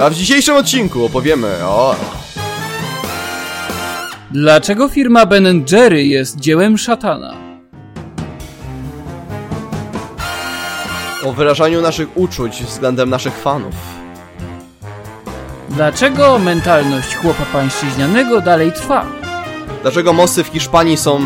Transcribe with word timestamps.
A 0.00 0.10
w 0.10 0.14
dzisiejszym 0.14 0.56
odcinku 0.56 1.04
opowiemy 1.04 1.64
o... 1.64 1.96
Dlaczego 4.30 4.88
firma 4.88 5.26
Ben 5.26 5.64
Jerry 5.72 6.04
jest 6.04 6.40
dziełem 6.40 6.78
szatana? 6.78 7.46
o 11.26 11.32
wyrażaniu 11.32 11.82
naszych 11.82 12.16
uczuć 12.16 12.62
względem 12.62 13.10
naszych 13.10 13.34
fanów. 13.34 13.74
Dlaczego 15.68 16.38
mentalność 16.38 17.16
chłopa 17.16 17.44
pańszczyźnianego 17.52 18.40
dalej 18.40 18.72
trwa? 18.72 19.06
Dlaczego 19.82 20.12
mosty 20.12 20.44
w 20.44 20.46
Hiszpanii 20.46 20.96
są 20.96 21.20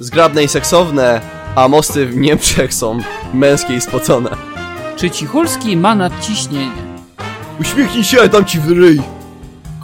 zgrabne 0.00 0.44
i 0.44 0.48
seksowne, 0.48 1.20
a 1.54 1.68
mosty 1.68 2.06
w 2.06 2.16
Niemczech 2.16 2.74
są 2.74 2.98
męskie 3.34 3.74
i 3.74 3.80
spocone? 3.80 4.30
Czy 4.96 5.10
Cichulski 5.10 5.76
ma 5.76 5.94
nadciśnienie? 5.94 6.89
Uśmiechnij 7.60 8.04
się, 8.04 8.28
dam 8.28 8.44
ci 8.44 8.58
w 8.58 8.68
ryj! 8.68 9.02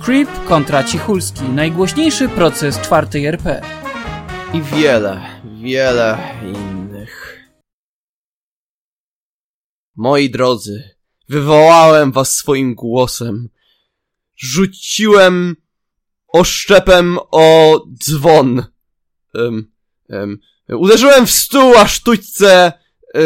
Creep 0.04 0.44
kontra 0.44 0.84
Cichulski. 0.84 1.42
Najgłośniejszy 1.42 2.28
proces 2.28 2.80
czwartej 2.80 3.26
RP. 3.26 3.62
I 4.54 4.62
wiele, 4.62 5.20
wiele 5.62 6.18
innych. 6.42 7.44
Moi 9.96 10.30
drodzy, 10.30 10.90
wywołałem 11.28 12.12
was 12.12 12.36
swoim 12.36 12.74
głosem. 12.74 13.48
Rzuciłem 14.36 15.56
oszczepem 16.28 17.18
o 17.30 17.80
dzwon. 17.98 18.64
Um, 19.34 19.72
um, 20.08 20.38
uderzyłem 20.68 21.26
w 21.26 21.30
stół, 21.30 21.74
a 21.76 21.86
sztućce 21.86 22.72
yy, 23.14 23.22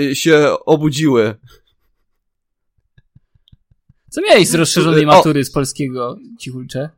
yy, 0.00 0.16
się 0.16 0.56
obudziły. 0.64 1.34
Co 4.12 4.20
miałeś 4.20 4.48
z 4.48 4.54
rozszerzonej 4.54 5.06
matury 5.06 5.44
z 5.44 5.50
polskiego, 5.50 6.18
Cichulcze? 6.38 6.90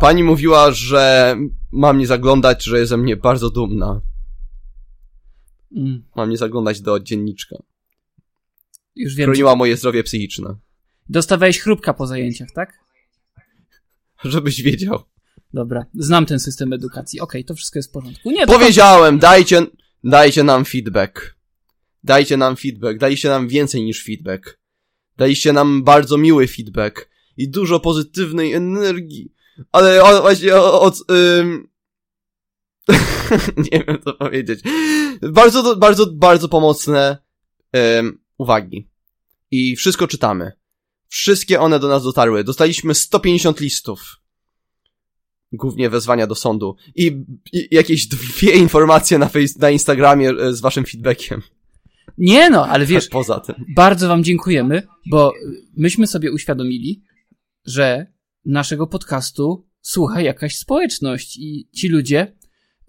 Pani 0.00 0.24
mówiła, 0.24 0.70
że 0.70 1.36
mam 1.72 1.98
nie 1.98 2.06
zaglądać, 2.06 2.64
że 2.64 2.78
jest 2.78 2.88
ze 2.88 2.96
mnie 2.96 3.16
bardzo 3.16 3.50
dumna. 3.50 4.00
Mm, 5.76 6.04
Mam 6.16 6.30
nie 6.30 6.36
zaglądać 6.36 6.80
do 6.80 7.00
dzienniczka. 7.00 7.56
już 8.96 9.14
wiem. 9.14 9.26
Chroniła 9.26 9.56
moje 9.56 9.76
zdrowie 9.76 10.02
psychiczne. 10.02 10.54
Dostawałeś 11.08 11.60
chrupka 11.60 11.94
po 11.94 12.06
zajęciach, 12.06 12.48
tak? 12.54 12.72
Żebyś 14.24 14.62
wiedział. 14.62 15.02
Dobra, 15.54 15.86
znam 15.94 16.26
ten 16.26 16.40
system 16.40 16.72
edukacji. 16.72 17.20
Okej, 17.20 17.44
to 17.44 17.54
wszystko 17.54 17.78
jest 17.78 17.88
w 17.88 17.92
porządku. 17.92 18.30
Nie, 18.30 18.46
to 18.46 18.52
Powiedziałem, 18.52 19.18
dajcie, 19.18 19.66
dajcie 20.04 20.44
nam 20.44 20.64
feedback. 20.64 21.36
Dajcie 22.04 22.36
nam 22.36 22.56
feedback. 22.56 22.98
Daliście 22.98 23.28
nam 23.28 23.48
więcej 23.48 23.84
niż 23.84 24.04
feedback. 24.04 24.63
Daliście 25.16 25.52
nam 25.52 25.82
bardzo 25.82 26.18
miły 26.18 26.46
feedback. 26.46 27.10
I 27.36 27.48
dużo 27.50 27.80
pozytywnej 27.80 28.52
energii. 28.52 29.32
Ale 29.72 30.04
o, 30.04 30.22
właśnie 30.22 30.56
o- 30.56 30.80
od... 30.80 30.94
Ym... 31.10 31.68
nie 33.72 33.84
wiem 33.84 33.98
co 34.04 34.12
powiedzieć. 34.12 34.60
Bardzo, 35.22 35.76
bardzo, 35.76 36.06
bardzo 36.06 36.48
pomocne 36.48 37.18
ym, 37.98 38.18
uwagi. 38.38 38.88
I 39.50 39.76
wszystko 39.76 40.06
czytamy. 40.06 40.52
Wszystkie 41.08 41.60
one 41.60 41.78
do 41.78 41.88
nas 41.88 42.02
dotarły. 42.02 42.44
Dostaliśmy 42.44 42.94
150 42.94 43.60
listów. 43.60 44.16
Głównie 45.52 45.90
wezwania 45.90 46.26
do 46.26 46.34
sądu. 46.34 46.76
I, 46.94 47.24
i 47.52 47.68
jakieś 47.70 48.06
dwie 48.06 48.52
informacje 48.66 49.18
na, 49.18 49.28
face, 49.28 49.54
na 49.58 49.70
Instagramie 49.70 50.30
e, 50.30 50.54
z 50.54 50.60
waszym 50.60 50.84
feedbackiem. 50.84 51.42
Nie 52.18 52.50
no, 52.50 52.66
ale 52.66 52.86
wiesz, 52.86 53.08
Poza 53.08 53.40
tym. 53.40 53.54
bardzo 53.74 54.08
wam 54.08 54.24
dziękujemy, 54.24 54.82
bo 55.10 55.32
myśmy 55.76 56.06
sobie 56.06 56.32
uświadomili, 56.32 57.02
że 57.66 58.06
naszego 58.44 58.86
podcastu 58.86 59.66
słucha 59.80 60.20
jakaś 60.20 60.56
społeczność 60.56 61.36
i 61.36 61.68
ci 61.72 61.88
ludzie 61.88 62.32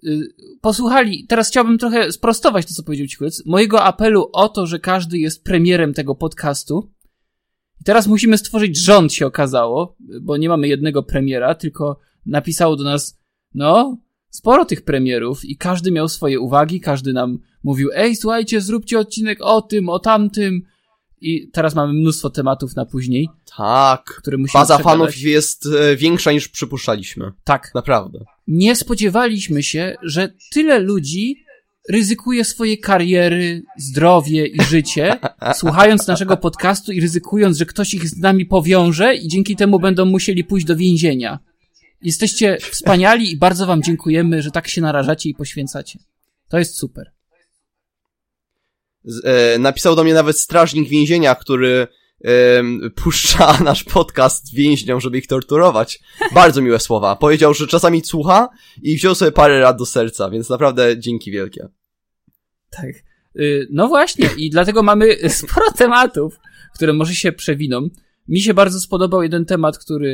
y, 0.04 0.34
posłuchali. 0.60 1.26
Teraz 1.26 1.48
chciałbym 1.48 1.78
trochę 1.78 2.12
sprostować 2.12 2.66
to, 2.66 2.74
co 2.74 2.82
powiedział 2.82 3.06
Cichulec. 3.06 3.46
Mojego 3.46 3.84
apelu 3.84 4.30
o 4.32 4.48
to, 4.48 4.66
że 4.66 4.78
każdy 4.78 5.18
jest 5.18 5.44
premierem 5.44 5.94
tego 5.94 6.14
podcastu. 6.14 6.92
Teraz 7.84 8.06
musimy 8.06 8.38
stworzyć 8.38 8.84
rząd, 8.84 9.12
się 9.12 9.26
okazało, 9.26 9.96
bo 10.22 10.36
nie 10.36 10.48
mamy 10.48 10.68
jednego 10.68 11.02
premiera, 11.02 11.54
tylko 11.54 11.98
napisało 12.26 12.76
do 12.76 12.84
nas, 12.84 13.18
no, 13.54 13.98
sporo 14.30 14.64
tych 14.64 14.82
premierów 14.82 15.44
i 15.44 15.56
każdy 15.56 15.90
miał 15.90 16.08
swoje 16.08 16.40
uwagi, 16.40 16.80
każdy 16.80 17.12
nam 17.12 17.38
mówił, 17.66 17.90
ej, 17.94 18.16
słuchajcie, 18.16 18.60
zróbcie 18.60 18.98
odcinek 18.98 19.38
o 19.42 19.62
tym, 19.62 19.88
o 19.88 19.98
tamtym. 19.98 20.62
I 21.20 21.48
teraz 21.52 21.74
mamy 21.74 21.92
mnóstwo 21.92 22.30
tematów 22.30 22.76
na 22.76 22.86
później, 22.86 23.28
Tak. 23.56 24.04
które 24.04 24.36
musimy 24.36 24.60
Baza 24.60 24.74
przegadać. 24.78 24.98
fanów 24.98 25.18
jest 25.18 25.66
e, 25.66 25.96
większa 25.96 26.32
niż 26.32 26.48
przypuszczaliśmy. 26.48 27.32
Tak. 27.44 27.70
Naprawdę. 27.74 28.18
Nie 28.46 28.76
spodziewaliśmy 28.76 29.62
się, 29.62 29.96
że 30.02 30.32
tyle 30.52 30.78
ludzi 30.78 31.36
ryzykuje 31.88 32.44
swoje 32.44 32.76
kariery, 32.78 33.62
zdrowie 33.78 34.46
i 34.46 34.62
życie, 34.62 35.16
słuchając 35.60 36.06
naszego 36.06 36.36
podcastu 36.36 36.92
i 36.92 37.00
ryzykując, 37.00 37.56
że 37.58 37.66
ktoś 37.66 37.94
ich 37.94 38.08
z 38.08 38.18
nami 38.18 38.46
powiąże 38.46 39.14
i 39.14 39.28
dzięki 39.28 39.56
temu 39.56 39.80
będą 39.80 40.04
musieli 40.04 40.44
pójść 40.44 40.66
do 40.66 40.76
więzienia. 40.76 41.38
Jesteście 42.02 42.58
wspaniali 42.60 43.32
i 43.32 43.36
bardzo 43.36 43.66
wam 43.66 43.82
dziękujemy, 43.82 44.42
że 44.42 44.50
tak 44.50 44.68
się 44.68 44.80
narażacie 44.80 45.28
i 45.28 45.34
poświęcacie. 45.34 45.98
To 46.48 46.58
jest 46.58 46.78
super. 46.78 47.15
E, 49.24 49.58
napisał 49.58 49.96
do 49.96 50.04
mnie 50.04 50.14
nawet 50.14 50.38
strażnik 50.38 50.88
więzienia, 50.88 51.34
który 51.34 51.86
puszcza 52.94 53.58
nasz 53.64 53.84
podcast 53.84 54.54
więźniom, 54.54 55.00
żeby 55.00 55.18
ich 55.18 55.26
torturować. 55.26 56.00
Bardzo 56.34 56.62
miłe 56.62 56.80
słowa. 56.80 57.16
Powiedział, 57.16 57.54
że 57.54 57.66
czasami 57.66 58.04
słucha 58.04 58.48
i 58.82 58.96
wziął 58.96 59.14
sobie 59.14 59.32
parę 59.32 59.60
rad 59.60 59.78
do 59.78 59.86
serca, 59.86 60.30
więc 60.30 60.50
naprawdę 60.50 60.98
dzięki 60.98 61.30
wielkie. 61.30 61.68
Tak. 62.70 62.90
Y, 63.36 63.66
No 63.70 63.88
właśnie, 63.88 64.28
i 64.38 64.50
dlatego 64.50 64.82
mamy 64.82 65.16
sporo 65.28 65.72
tematów, 65.72 66.38
które 66.74 66.92
może 66.92 67.14
się 67.14 67.32
przewiną. 67.32 67.88
Mi 68.28 68.40
się 68.40 68.54
bardzo 68.54 68.80
spodobał 68.80 69.22
jeden 69.22 69.44
temat, 69.44 69.78
który 69.78 70.08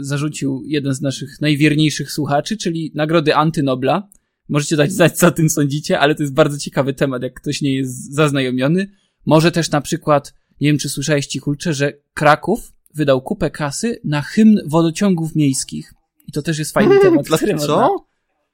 y, 0.00 0.04
zarzucił 0.04 0.62
jeden 0.66 0.94
z 0.94 1.00
naszych 1.00 1.40
najwierniejszych 1.40 2.12
słuchaczy, 2.12 2.56
czyli 2.56 2.92
nagrody 2.94 3.34
Antynobla. 3.34 4.08
Możecie 4.48 4.76
dać 4.76 4.92
znać, 4.92 5.18
co 5.18 5.26
o 5.26 5.30
tym 5.30 5.50
sądzicie, 5.50 6.00
ale 6.00 6.14
to 6.14 6.22
jest 6.22 6.34
bardzo 6.34 6.58
ciekawy 6.58 6.94
temat, 6.94 7.22
jak 7.22 7.34
ktoś 7.34 7.62
nie 7.62 7.74
jest 7.74 8.14
zaznajomiony. 8.14 8.90
Może 9.26 9.52
też 9.52 9.70
na 9.70 9.80
przykład, 9.80 10.34
nie 10.60 10.68
wiem, 10.68 10.78
czy 10.78 10.88
słyszałeś 10.88 11.26
Cichulcze, 11.26 11.74
że 11.74 11.92
Kraków 12.14 12.72
wydał 12.94 13.22
kupę 13.22 13.50
kasy 13.50 14.00
na 14.04 14.22
hymn 14.22 14.58
wodociągów 14.66 15.34
miejskich. 15.34 15.94
I 16.26 16.32
to 16.32 16.42
też 16.42 16.58
jest 16.58 16.72
fajny 16.72 17.00
temat. 17.00 17.26
Dla, 17.26 17.36
który 17.36 17.52
można- 17.52 17.66
co? 17.66 18.06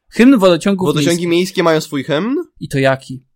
Hymn 0.09 0.39
wodociągów 0.39 0.87
miejskich. 0.87 1.05
Wodociągi 1.05 1.29
miejskie 1.29 1.63
mają 1.63 1.81
swój 1.81 2.05
hymn? 2.05 2.37
I 2.61 2.69
to 2.69 2.79
jaki? 2.79 3.27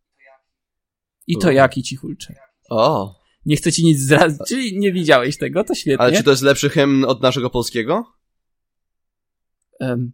I 1.26 1.38
to 1.38 1.50
jaki 1.50 1.82
cichulcze? 1.82 2.34
O. 2.70 3.14
Nie 3.46 3.56
chcę 3.56 3.72
ci 3.72 3.84
nic 3.84 4.00
zdradzić, 4.00 4.38
czyli 4.48 4.78
nie 4.78 4.92
widziałeś 4.92 5.38
tego, 5.38 5.64
to 5.64 5.74
świetnie. 5.74 6.00
Ale 6.04 6.16
czy 6.16 6.22
to 6.22 6.30
jest 6.30 6.42
lepszy 6.42 6.70
hymn 6.70 7.04
od 7.04 7.22
naszego 7.22 7.50
polskiego? 7.50 8.04
Em, 9.80 10.12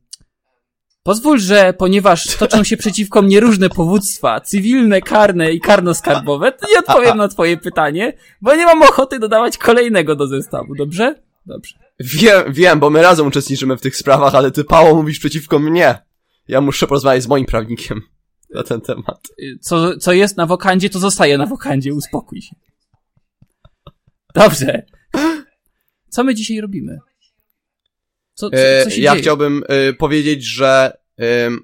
pozwól, 1.05 1.39
że 1.39 1.75
ponieważ 1.79 2.37
toczą 2.37 2.65
się 2.65 2.77
przeciwko 2.77 3.23
mnie 3.23 3.41
różne 3.41 3.69
powództwa, 3.69 4.41
cywilne, 4.41 5.01
karne 5.01 5.53
i 5.53 5.61
karno-skarbowe, 5.61 6.53
to 6.53 6.69
nie 6.73 6.79
odpowiem 6.79 7.17
na 7.19 7.29
twoje 7.29 7.57
pytanie, 7.57 8.13
bo 8.41 8.55
nie 8.55 8.65
mam 8.65 8.83
ochoty 8.83 9.19
dodawać 9.19 9.59
kolejnego 9.59 10.17
do 10.17 10.27
zestawu, 10.27 10.75
dobrze? 10.75 11.15
Dobrze. 11.47 11.75
Wiem, 12.01 12.53
wiem, 12.53 12.81
bo 12.81 12.91
my 12.91 13.03
razem 13.03 13.27
uczestniczymy 13.27 13.77
w 13.77 13.81
tych 13.81 13.97
sprawach, 13.97 14.35
ale 14.35 14.51
ty, 14.51 14.65
Pało, 14.65 14.95
mówisz 14.95 15.19
przeciwko 15.19 15.59
mnie. 15.59 15.99
Ja 16.49 16.61
muszę 16.61 16.87
porozmawiać 16.87 17.23
z 17.23 17.29
moim 17.29 17.47
prawnikiem 17.47 18.01
na 18.55 18.63
ten 18.63 18.81
temat. 18.81 19.29
Y, 19.39 19.59
Co, 19.61 19.97
co 19.97 20.13
jest 20.13 20.37
na 20.37 20.47
wokandzie, 20.47 20.91
to 20.91 20.99
zostaje 20.99 21.39
na 21.39 21.47
wokandzie, 21.47 21.95
uspokój 21.95 22.43
się. 22.43 22.57
Dobrze. 24.35 24.83
Co 26.09 26.25
my 26.25 26.35
dzisiaj 26.35 26.61
robimy? 26.61 26.99
Co, 28.35 28.51
co, 28.51 28.57
E, 28.57 28.85
co 28.85 28.91
się 28.91 29.01
ja 29.01 29.11
dzieje? 29.13 29.23
chciałbym 29.23 29.63
e, 29.69 29.93
powiedzieć, 29.93 30.45
że 30.45 30.97
em, 31.17 31.61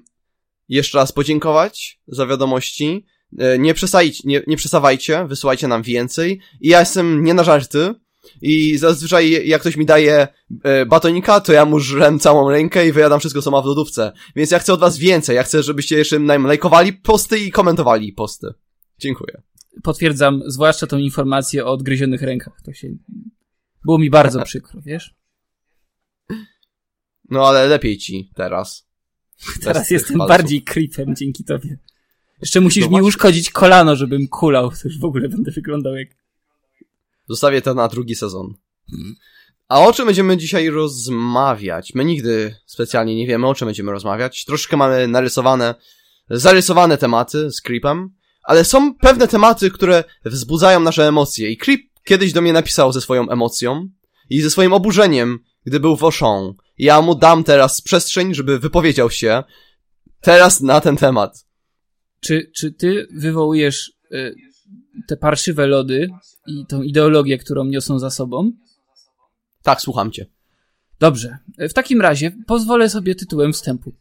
jeszcze 0.69 0.97
raz 0.97 1.11
podziękować 1.11 1.99
za 2.07 2.25
wiadomości. 2.27 3.05
E, 3.39 3.59
nie, 3.59 3.73
przesajcie, 3.73 4.23
nie, 4.25 4.41
nie 4.47 4.57
przesawajcie, 4.57 5.25
wysyłajcie 5.27 5.67
nam 5.67 5.81
więcej. 5.83 6.39
I 6.61 6.69
ja 6.69 6.79
jestem 6.79 7.23
nie 7.23 7.33
na 7.33 7.43
żarty. 7.43 7.95
I 8.41 8.77
zazwyczaj 8.77 9.47
jak 9.47 9.61
ktoś 9.61 9.77
mi 9.77 9.85
daje 9.85 10.27
e, 10.63 10.85
batonika, 10.85 11.39
to 11.39 11.53
ja 11.53 11.65
mu 11.65 11.79
żrem 11.79 12.19
całą 12.19 12.49
rękę 12.49 12.87
i 12.87 12.91
wyjadam 12.91 13.19
wszystko, 13.19 13.41
co 13.41 13.51
ma 13.51 13.61
w 13.61 13.65
lodówce. 13.65 14.11
Więc 14.35 14.51
ja 14.51 14.59
chcę 14.59 14.73
od 14.73 14.79
was 14.79 14.97
więcej. 14.97 15.35
Ja 15.35 15.43
chcę, 15.43 15.63
żebyście 15.63 15.97
jeszcze 15.97 16.19
nam 16.19 16.45
lajkowali 16.45 16.93
posty 16.93 17.39
i 17.39 17.51
komentowali 17.51 18.13
posty. 18.13 18.47
Dziękuję. 18.99 19.41
Potwierdzam, 19.83 20.41
zwłaszcza 20.45 20.87
tą 20.87 20.97
informację 20.97 21.65
o 21.65 21.71
odgryzionych 21.71 22.21
rękach. 22.21 22.61
To 22.65 22.73
się... 22.73 22.87
Było 23.85 23.97
mi 23.97 24.09
bardzo 24.09 24.43
przykro, 24.51 24.81
wiesz? 24.85 25.13
No 27.31 27.47
ale 27.47 27.67
lepiej 27.67 27.97
ci 27.97 28.29
teraz. 28.35 28.87
Teraz 29.61 29.91
jestem 29.91 30.17
palców. 30.17 30.29
bardziej 30.37 30.61
creepem 30.61 31.15
dzięki 31.15 31.43
tobie. 31.43 31.77
Jeszcze 32.41 32.61
musisz 32.61 32.83
No 32.83 32.87
mi 32.87 32.91
właśnie. 32.91 33.07
uszkodzić 33.07 33.49
kolano, 33.49 33.95
żebym 33.95 34.27
kulał. 34.27 34.69
To 34.71 34.77
już 34.85 34.99
w 34.99 35.05
ogóle 35.05 35.29
będę 35.29 35.51
wyglądał 35.51 35.95
jak... 35.95 36.07
Zostawię 37.29 37.61
to 37.61 37.73
na 37.73 37.87
drugi 37.87 38.15
sezon. 38.15 38.53
A 39.67 39.79
o 39.79 39.93
czym 39.93 40.05
będziemy 40.05 40.37
dzisiaj 40.37 40.69
rozmawiać? 40.69 41.93
My 41.95 42.05
nigdy 42.05 42.55
specjalnie 42.65 43.15
nie 43.15 43.27
wiemy, 43.27 43.47
o 43.47 43.55
czym 43.55 43.65
będziemy 43.65 43.91
rozmawiać. 43.91 44.45
Troszkę 44.45 44.77
mamy 44.77 45.07
narysowane, 45.07 45.75
zarysowane 46.29 46.97
tematy 46.97 47.51
z 47.51 47.61
Creepem, 47.61 48.09
ale 48.43 48.65
są 48.65 48.95
pewne 48.95 49.27
tematy, 49.27 49.71
które 49.71 50.03
wzbudzają 50.25 50.79
nasze 50.79 51.07
emocje. 51.07 51.49
I 51.49 51.57
Creep 51.57 51.81
kiedyś 52.05 52.33
do 52.33 52.41
mnie 52.41 52.53
napisał 52.53 52.93
ze 52.93 53.01
swoją 53.01 53.29
emocją 53.29 53.89
i 54.29 54.41
ze 54.41 54.49
swoim 54.49 54.73
oburzeniem, 54.73 55.39
gdy 55.65 55.79
był 55.79 55.97
w 55.97 56.03
Auchan. 56.03 56.53
Ja 56.81 57.01
mu 57.01 57.15
dam 57.15 57.43
teraz 57.43 57.81
przestrzeń, 57.81 58.33
żeby 58.33 58.59
wypowiedział 58.59 59.09
się 59.09 59.43
teraz 60.21 60.61
na 60.61 60.81
ten 60.81 60.97
temat. 60.97 61.45
Czy, 62.19 62.51
czy 62.55 62.71
ty 62.71 63.07
wywołujesz 63.11 63.93
y, 64.11 64.35
te 65.07 65.17
parszywe 65.17 65.67
lody 65.67 66.09
i 66.47 66.65
tą 66.65 66.81
ideologię, 66.81 67.37
którą 67.37 67.65
niosą 67.65 67.99
za 67.99 68.09
sobą? 68.09 68.51
Tak, 69.63 69.81
słucham 69.81 70.11
cię. 70.11 70.25
Dobrze. 70.99 71.37
W 71.57 71.73
takim 71.73 72.01
razie 72.01 72.31
pozwolę 72.47 72.89
sobie 72.89 73.15
tytułem 73.15 73.53
wstępu. 73.53 73.93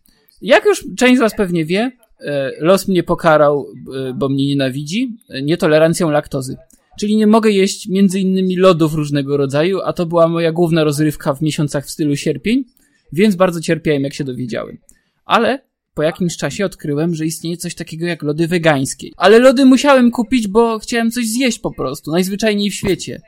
Jak 0.43 0.65
już 0.65 0.85
część 0.99 1.17
z 1.17 1.21
Was 1.21 1.37
pewnie 1.37 1.65
wie, 1.65 1.93
e, 2.21 2.53
los 2.59 2.89
mnie 2.89 3.03
pokarał, 3.03 3.67
e, 3.97 4.15
bo 4.15 4.29
mnie 4.29 4.47
nienawidzi, 4.47 5.17
e, 5.29 5.43
nietolerancją 5.43 6.11
laktozy. 6.11 6.57
Czyli 7.01 7.17
nie 7.17 7.27
mogę 7.27 7.51
jeść 7.51 7.89
między 7.89 8.21
innymi 8.21 8.57
lodów 8.57 8.95
różnego 8.95 9.37
rodzaju, 9.37 9.81
a 9.81 9.93
to 9.93 10.07
była 10.07 10.29
moja 10.29 10.53
główna 10.53 10.85
rozrywka 10.85 11.35
w 11.35 11.43
miesiącach 11.43 11.87
w 11.87 11.91
stylu 11.91 12.17
sierpień, 12.17 12.65
więc 13.13 13.37
bardzo 13.37 13.61
cierpiałem, 13.61 14.03
jak 14.03 14.15
się 14.15 14.25
dowiedziałem. 14.25 14.79
Ale 15.25 15.59
po 15.95 16.03
jakimś 16.03 16.37
czasie 16.37 16.65
odkryłem, 16.65 17.15
że 17.15 17.27
istnieje 17.27 17.57
coś 17.57 17.75
takiego 17.75 18.07
jak 18.07 18.23
lody 18.23 18.47
wegańskie. 18.47 19.09
Ale 19.17 19.39
lody 19.39 19.65
musiałem 19.65 20.11
kupić, 20.11 20.49
bo 20.49 20.79
chciałem 20.79 21.11
coś 21.11 21.27
zjeść 21.27 21.59
po 21.59 21.75
prostu, 21.75 22.11
najzwyczajniej 22.11 22.71
w 22.71 22.75
świecie. 22.75 23.21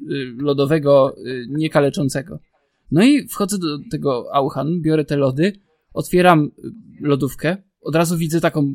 Y, 0.00 0.34
lodowego, 0.38 1.16
y, 1.26 1.46
niekaleczącego. 1.50 2.38
No 2.90 3.04
i 3.04 3.28
wchodzę 3.28 3.58
do 3.58 3.78
tego 3.90 4.34
Auchan, 4.34 4.80
biorę 4.80 5.04
te 5.04 5.16
lody, 5.16 5.52
otwieram 5.92 6.44
y, 6.44 6.50
lodówkę, 7.00 7.56
od 7.80 7.94
razu 7.94 8.16
widzę 8.16 8.40
taką 8.40 8.72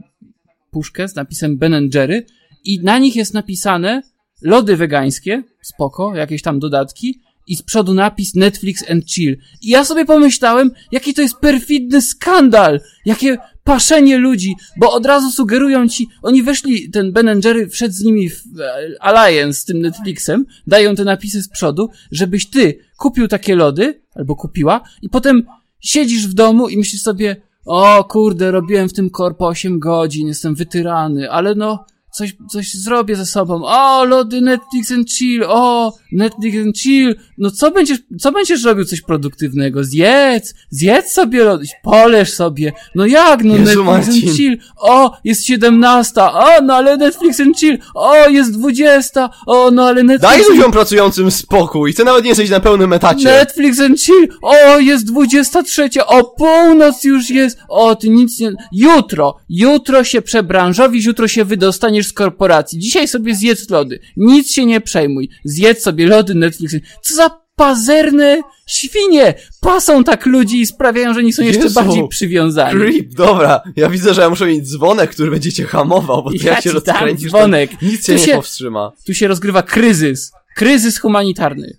puszkę 0.72 1.08
z 1.08 1.16
napisem 1.16 1.58
Ben 1.58 1.90
Jerry 1.94 2.26
i 2.64 2.80
na 2.80 3.00
nich 3.00 3.16
jest 3.16 3.34
napisane 3.34 4.02
lody 4.42 4.78
wegańskie, 4.78 5.44
spoko, 5.62 6.16
jakieś 6.16 6.42
tam 6.42 6.60
dodatki 6.60 7.20
i 7.48 7.56
z 7.56 7.62
przodu 7.62 7.94
napis 7.94 8.36
Netflix 8.36 8.92
and 8.92 9.12
Chill. 9.12 9.38
I 9.62 9.70
ja 9.70 9.86
sobie 9.86 10.06
pomyślałem, 10.06 10.72
jaki 10.92 11.14
to 11.14 11.22
jest 11.22 11.38
perfidny 11.38 12.02
skandal, 12.02 12.80
jakie 13.06 13.38
paszenie 13.64 14.18
ludzi, 14.18 14.56
bo 14.78 14.92
od 14.92 15.06
razu 15.06 15.32
sugerują 15.32 15.88
ci, 15.88 16.08
oni 16.22 16.44
weszli, 16.44 16.90
ten 16.90 17.12
Ben 17.12 17.42
Jerry 17.44 17.70
wszedł 17.70 17.94
z 17.94 18.04
nimi 18.04 18.30
w 18.30 18.44
e, 18.60 19.04
alliance 19.04 19.60
z 19.60 19.66
tym 19.66 19.82
Netflixem, 19.82 20.46
dają 20.68 20.96
te 20.96 21.04
napisy 21.04 21.42
z 21.42 21.50
przodu, 21.50 21.90
żebyś 22.12 22.50
ty 22.50 22.80
kupił 22.98 23.28
takie 23.28 23.56
lody, 23.56 24.02
albo 24.16 24.36
kupiła, 24.36 24.82
i 25.02 25.10
potem 25.10 25.44
siedzisz 25.80 26.28
w 26.28 26.34
domu 26.34 26.70
i 26.70 26.78
myślisz 26.78 27.02
sobie, 27.02 27.36
o 27.66 28.04
kurde, 28.04 28.52
robiłem 28.52 28.90
w 28.90 28.94
tym 28.94 29.10
korpo 29.10 29.48
8 29.48 29.80
godzin, 29.80 30.28
jestem 30.28 30.56
wytyrany, 30.56 31.32
ale 31.32 31.56
no, 31.56 31.86
coś, 32.12 32.36
coś 32.50 32.74
zrobię 32.74 33.16
ze 33.16 33.26
sobą. 33.26 33.62
O, 33.66 34.06
lody 34.06 34.42
Netflix 34.42 34.92
and 34.92 35.12
chill, 35.12 35.44
o, 35.48 35.94
Netflix 36.12 36.58
and 36.66 36.78
chill. 36.78 37.16
No 37.38 37.52
co 37.52 37.72
będziesz, 37.72 38.00
co 38.20 38.32
będziesz 38.32 38.64
robił 38.64 38.86
coś 38.86 39.02
produktywnego? 39.02 39.84
Zjedz, 39.84 40.54
zjedz 40.70 41.12
sobie 41.12 41.44
lody, 41.44 41.66
poleż 41.84 42.34
sobie. 42.34 42.74
No 42.96 43.06
jak, 43.06 43.44
no 43.44 43.56
Jezu, 43.56 43.64
Netflix 43.64 43.86
Marcin. 43.86 44.30
and 44.30 44.38
chill. 44.38 44.58
O, 44.78 45.18
jest 45.24 45.46
17, 45.46 46.22
o, 46.22 46.62
no 46.64 46.74
ale 46.74 46.98
Netflix 46.98 47.40
and 47.40 47.60
chill. 47.60 47.78
O, 47.96 48.30
jest 48.30 48.52
20, 48.52 49.30
o, 49.48 49.72
no 49.72 49.86
ale 49.86 50.04
Netflix 50.04 50.32
Daj 50.38 50.50
ludziom 50.50 50.72
pracującym 50.72 51.32
spokój, 51.32 51.94
ty 51.94 52.04
nawet 52.04 52.24
nie 52.24 52.30
jesteś 52.30 52.50
na 52.50 52.60
pełnym 52.60 52.94
etacie. 52.94 53.24
Netflix 53.26 53.80
and 53.80 54.02
chill! 54.02 54.28
O, 54.42 54.80
jest 54.80 55.06
23! 55.06 55.90
O, 56.06 56.24
północ 56.24 57.04
już 57.04 57.30
jest! 57.30 57.58
O, 57.70 57.96
ty 57.96 58.10
nic 58.10 58.40
nie... 58.40 58.52
Jutro! 58.72 59.38
Jutro 59.50 60.04
się 60.04 60.22
przebranżowisz, 60.22 61.06
jutro 61.06 61.28
się 61.28 61.46
wydostaniesz 61.46 62.01
z 62.08 62.14
korporacji. 62.14 62.80
Dzisiaj 62.80 63.08
sobie 63.08 63.36
zjedz 63.36 63.70
lody. 63.70 64.00
Nic 64.18 64.52
się 64.52 64.66
nie 64.66 64.82
przejmuj. 64.82 65.30
Zjedz 65.46 65.84
sobie 65.84 66.08
lody 66.08 66.36
Netflix. 66.36 66.76
Co 67.02 67.16
za 67.16 67.42
pazerne 67.56 68.42
świnie! 68.68 69.34
Pasą 69.62 70.04
tak 70.04 70.26
ludzi 70.26 70.62
i 70.62 70.66
sprawiają, 70.66 71.14
że 71.14 71.20
oni 71.20 71.34
są 71.34 71.44
jeszcze 71.44 71.64
Jezu. 71.64 71.76
bardziej 71.76 72.08
przywiązani. 72.08 72.80
Creep, 72.80 73.14
dobra. 73.14 73.62
Ja 73.76 73.90
widzę, 73.90 74.14
że 74.14 74.22
ja 74.22 74.30
muszę 74.30 74.46
mieć 74.48 74.70
dzwonek, 74.70 75.10
który 75.12 75.32
będzie 75.32 75.52
cię 75.52 75.64
hamował, 75.66 76.24
bo 76.24 76.32
Ja 76.34 76.52
jak 76.52 76.64
się 76.64 76.72
rozkręcisz, 76.72 77.30
dzwonek. 77.30 77.82
nic 77.82 78.06
cię 78.06 78.14
Tu 78.14 78.20
nie 78.20 78.26
się- 78.26 78.36
powstrzyma. 78.36 78.92
Tu 79.06 79.14
się 79.14 79.28
rozgrywa 79.28 79.64
kryzys. 79.64 80.32
Kryzys 80.56 81.00
humanitarny. 81.00 81.78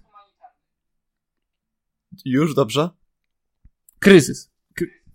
Już, 2.24 2.54
dobrze? 2.54 2.88
Kryzys. 3.98 4.50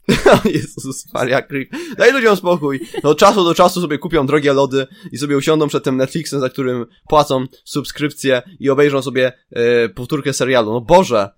Jezus 0.46 1.14
Maria, 1.14 1.42
Creep. 1.42 1.70
Daj 1.98 2.14
ludziom 2.14 2.36
spokój. 2.36 2.80
No 3.04 3.16
czasu 3.16 3.44
do 3.44 3.54
czasu 3.54 3.82
sobie 3.82 3.98
kupią 3.98 4.26
drogie 4.26 4.54
lody 4.54 4.88
i 5.12 5.18
sobie 5.18 5.38
usiądą 5.38 5.68
przed 5.68 5.84
tym 5.84 5.98
Netflixem, 5.98 6.40
za 6.40 6.50
którym 6.50 6.86
płacą 7.10 7.46
subskrypcję 7.64 8.42
i 8.60 8.70
obejrzą 8.70 9.02
sobie 9.02 9.34
e, 9.52 9.90
powtórkę 9.90 10.34
serialu. 10.34 10.72
No 10.72 10.82
Boże. 10.82 11.30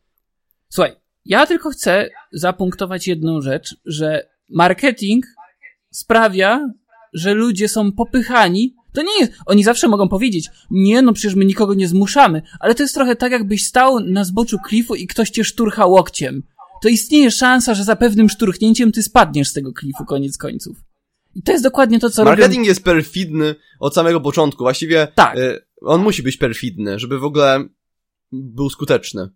Słuchaj, 0.69 0.95
ja 1.25 1.45
tylko 1.45 1.69
chcę 1.69 2.09
zapunktować 2.31 3.07
jedną 3.07 3.41
rzecz, 3.41 3.75
że 3.85 4.29
marketing 4.49 5.25
sprawia, 5.91 6.69
że 7.13 7.33
ludzie 7.33 7.69
są 7.69 7.91
popychani. 7.91 8.75
To 8.93 9.01
nie 9.01 9.19
jest, 9.19 9.33
oni 9.45 9.63
zawsze 9.63 9.87
mogą 9.87 10.09
powiedzieć, 10.09 10.49
nie 10.71 11.01
no 11.01 11.13
przecież 11.13 11.35
my 11.35 11.45
nikogo 11.45 11.73
nie 11.73 11.87
zmuszamy, 11.87 12.41
ale 12.59 12.75
to 12.75 12.83
jest 12.83 12.95
trochę 12.95 13.15
tak 13.15 13.31
jakbyś 13.31 13.65
stał 13.65 13.99
na 13.99 14.23
zboczu 14.23 14.57
klifu 14.59 14.95
i 14.95 15.07
ktoś 15.07 15.29
cię 15.29 15.43
szturcha 15.43 15.85
łokciem. 15.85 16.43
To 16.81 16.89
istnieje 16.89 17.31
szansa, 17.31 17.73
że 17.73 17.83
za 17.83 17.95
pewnym 17.95 18.29
szturchnięciem 18.29 18.91
ty 18.91 19.03
spadniesz 19.03 19.49
z 19.49 19.53
tego 19.53 19.73
klifu 19.73 20.05
koniec 20.05 20.37
końców. 20.37 20.77
I 21.35 21.43
to 21.43 21.51
jest 21.51 21.63
dokładnie 21.63 21.99
to, 21.99 22.09
co 22.09 22.23
robią... 22.23 22.37
Marketing 22.37 22.65
jest 22.65 22.83
perfidny 22.83 23.55
od 23.79 23.95
samego 23.95 24.21
początku. 24.21 24.63
Właściwie 24.63 25.07
Tak. 25.15 25.37
e, 25.37 25.61
on 25.81 26.01
musi 26.01 26.23
być 26.23 26.37
perfidny, 26.37 26.99
żeby 26.99 27.19
w 27.19 27.23
ogóle 27.23 27.65
był 28.31 28.69
skuteczny. 28.69 29.29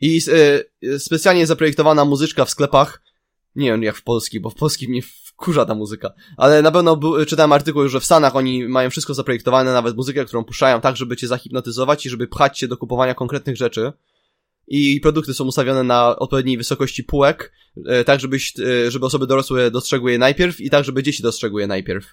I 0.00 0.20
e, 0.82 0.98
specjalnie 0.98 1.46
zaprojektowana 1.46 2.04
muzyczka 2.04 2.44
w 2.44 2.50
sklepach, 2.50 3.02
nie 3.56 3.70
wiem 3.70 3.82
jak 3.82 3.96
w 3.96 4.02
polskich, 4.02 4.40
bo 4.40 4.50
w 4.50 4.54
polskich 4.54 4.88
mnie 4.88 5.02
wkurza 5.02 5.64
ta 5.64 5.74
muzyka, 5.74 6.12
ale 6.36 6.62
na 6.62 6.70
pewno 6.70 6.96
był, 6.96 7.24
czytałem 7.24 7.52
artykuł, 7.52 7.88
że 7.88 8.00
w 8.00 8.04
Stanach 8.04 8.36
oni 8.36 8.68
mają 8.68 8.90
wszystko 8.90 9.14
zaprojektowane, 9.14 9.72
nawet 9.72 9.96
muzykę, 9.96 10.24
którą 10.24 10.44
puszczają 10.44 10.80
tak, 10.80 10.96
żeby 10.96 11.16
cię 11.16 11.28
zahipnotyzować 11.28 12.06
i 12.06 12.10
żeby 12.10 12.26
pchać 12.26 12.58
cię 12.58 12.68
do 12.68 12.76
kupowania 12.76 13.14
konkretnych 13.14 13.56
rzeczy. 13.56 13.92
I 14.68 15.00
produkty 15.00 15.34
są 15.34 15.44
ustawione 15.44 15.82
na 15.82 16.16
odpowiedniej 16.16 16.56
wysokości 16.56 17.04
półek, 17.04 17.52
e, 17.86 18.04
tak 18.04 18.20
żebyś, 18.20 18.52
e, 18.58 18.90
żeby 18.90 19.06
osoby 19.06 19.26
dorosłe 19.26 19.70
dostrzegły 19.70 20.12
je 20.12 20.18
najpierw 20.18 20.60
i 20.60 20.70
tak, 20.70 20.84
żeby 20.84 21.02
dzieci 21.02 21.22
dostrzegły 21.22 21.60
je 21.60 21.66
najpierw. 21.66 22.06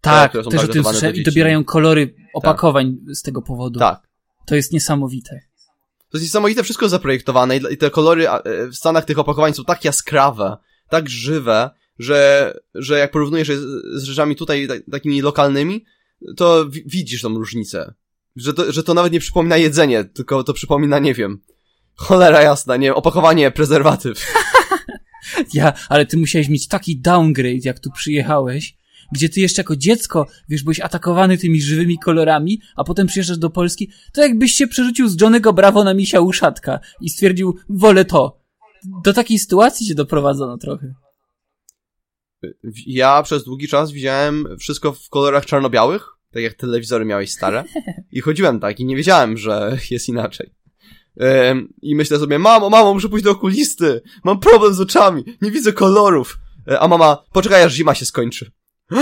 Tak, 0.00 0.30
które 0.30 0.44
są 0.44 0.50
też 0.50 0.64
o 0.64 0.68
tym 0.68 0.84
słyszałem 0.84 1.16
i 1.16 1.22
dobierają 1.22 1.64
kolory 1.64 2.14
opakowań 2.34 2.96
z 3.08 3.22
tego 3.22 3.42
powodu. 3.42 3.78
Tak. 3.78 4.08
To 4.46 4.54
jest 4.54 4.72
niesamowite. 4.72 5.40
To 6.10 6.18
jest 6.18 6.24
niesamowite, 6.24 6.62
wszystko 6.62 6.88
zaprojektowane 6.88 7.56
i 7.56 7.76
te 7.76 7.90
kolory 7.90 8.30
e, 8.30 8.68
w 8.68 8.76
Stanach 8.76 9.04
tych 9.04 9.18
opakowań 9.18 9.54
są 9.54 9.64
tak 9.64 9.84
jaskrawe, 9.84 10.56
tak 10.88 11.08
żywe, 11.08 11.70
że, 11.98 12.52
że 12.74 12.98
jak 12.98 13.10
porównujesz 13.10 13.48
je 13.48 13.56
z, 13.94 14.02
rzeczami 14.02 14.36
tutaj 14.36 14.68
tak, 14.68 14.82
takimi 14.90 15.20
lokalnymi, 15.20 15.84
to 16.36 16.68
wi 16.68 16.82
widzisz 16.86 17.22
tą 17.22 17.38
różnicę. 17.38 17.94
Że 18.36 18.54
to, 18.54 18.72
że 18.72 18.82
to 18.82 18.94
nawet 18.94 19.12
nie 19.12 19.20
przypomina 19.20 19.56
jedzenie, 19.56 20.04
tylko 20.04 20.44
to 20.44 20.52
przypomina, 20.52 20.98
nie 20.98 21.14
wiem, 21.14 21.40
cholera 21.96 22.42
jasna, 22.42 22.76
nie 22.76 22.94
opakowanie 22.94 23.50
prezerwatyw. 23.50 24.26
Ja, 25.54 25.72
ale 25.88 26.06
ty 26.06 26.16
musiałeś 26.16 26.48
mieć 26.48 26.68
taki 26.68 27.00
downgrade, 27.00 27.64
jak 27.64 27.80
tu 27.80 27.90
przyjechałeś, 27.90 28.76
gdzie 29.12 29.28
ty 29.28 29.40
jeszcze 29.40 29.60
jako 29.60 29.76
dziecko, 29.76 30.26
wiesz, 30.48 30.62
byłeś 30.62 30.80
atakowany 30.80 31.38
tymi 31.38 31.60
żywymi 31.60 31.98
kolorami, 31.98 32.60
a 32.76 32.84
potem 32.84 33.06
przyjeżdżasz 33.06 33.38
do 33.38 33.50
Polski, 33.50 33.90
to 34.12 34.22
jakbyś 34.22 34.52
się 34.52 34.66
przerzucił 34.66 35.08
z 35.08 35.20
Johnnego 35.20 35.52
Bravo 35.52 35.84
na 35.84 35.94
misia 35.94 36.20
uszatka 36.20 36.80
i 37.00 37.10
stwierdził, 37.10 37.56
wolę 37.68 38.04
to. 38.04 38.40
Do 39.04 39.12
takiej 39.12 39.38
sytuacji 39.38 39.86
cię 39.86 39.94
doprowadzono 39.94 40.58
trochę. 40.58 40.94
Ja 42.86 43.22
przez 43.22 43.44
długi 43.44 43.68
czas 43.68 43.92
widziałem 43.92 44.46
wszystko 44.58 44.92
w 44.92 45.08
kolorach 45.08 45.46
czarno-białych, 45.46 46.08
tak 46.32 46.42
jak 46.42 46.54
telewizory 46.54 47.04
miałeś 47.04 47.32
stare. 47.32 47.64
I 48.12 48.20
chodziłem 48.20 48.60
tak 48.60 48.80
i 48.80 48.84
nie 48.84 48.96
wiedziałem, 48.96 49.38
że 49.38 49.78
jest 49.90 50.08
inaczej. 50.08 50.50
I 51.82 51.94
myślę 51.94 52.18
sobie, 52.18 52.38
mamo, 52.38 52.70
mamo, 52.70 52.94
muszę 52.94 53.08
pójść 53.08 53.24
do 53.24 53.30
okulisty. 53.30 54.02
Mam 54.24 54.40
problem 54.40 54.74
z 54.74 54.80
oczami. 54.80 55.24
Nie 55.42 55.50
widzę 55.50 55.72
kolorów. 55.72 56.38
E, 56.68 56.80
A 56.80 56.88
mama, 56.88 57.24
poczekaj 57.32 57.62
aż 57.62 57.74
zima 57.74 57.94
się 57.94 58.04
skończy. 58.04 58.50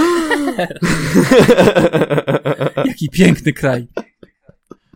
Jaki 2.86 3.10
piękny 3.10 3.52
kraj. 3.52 3.86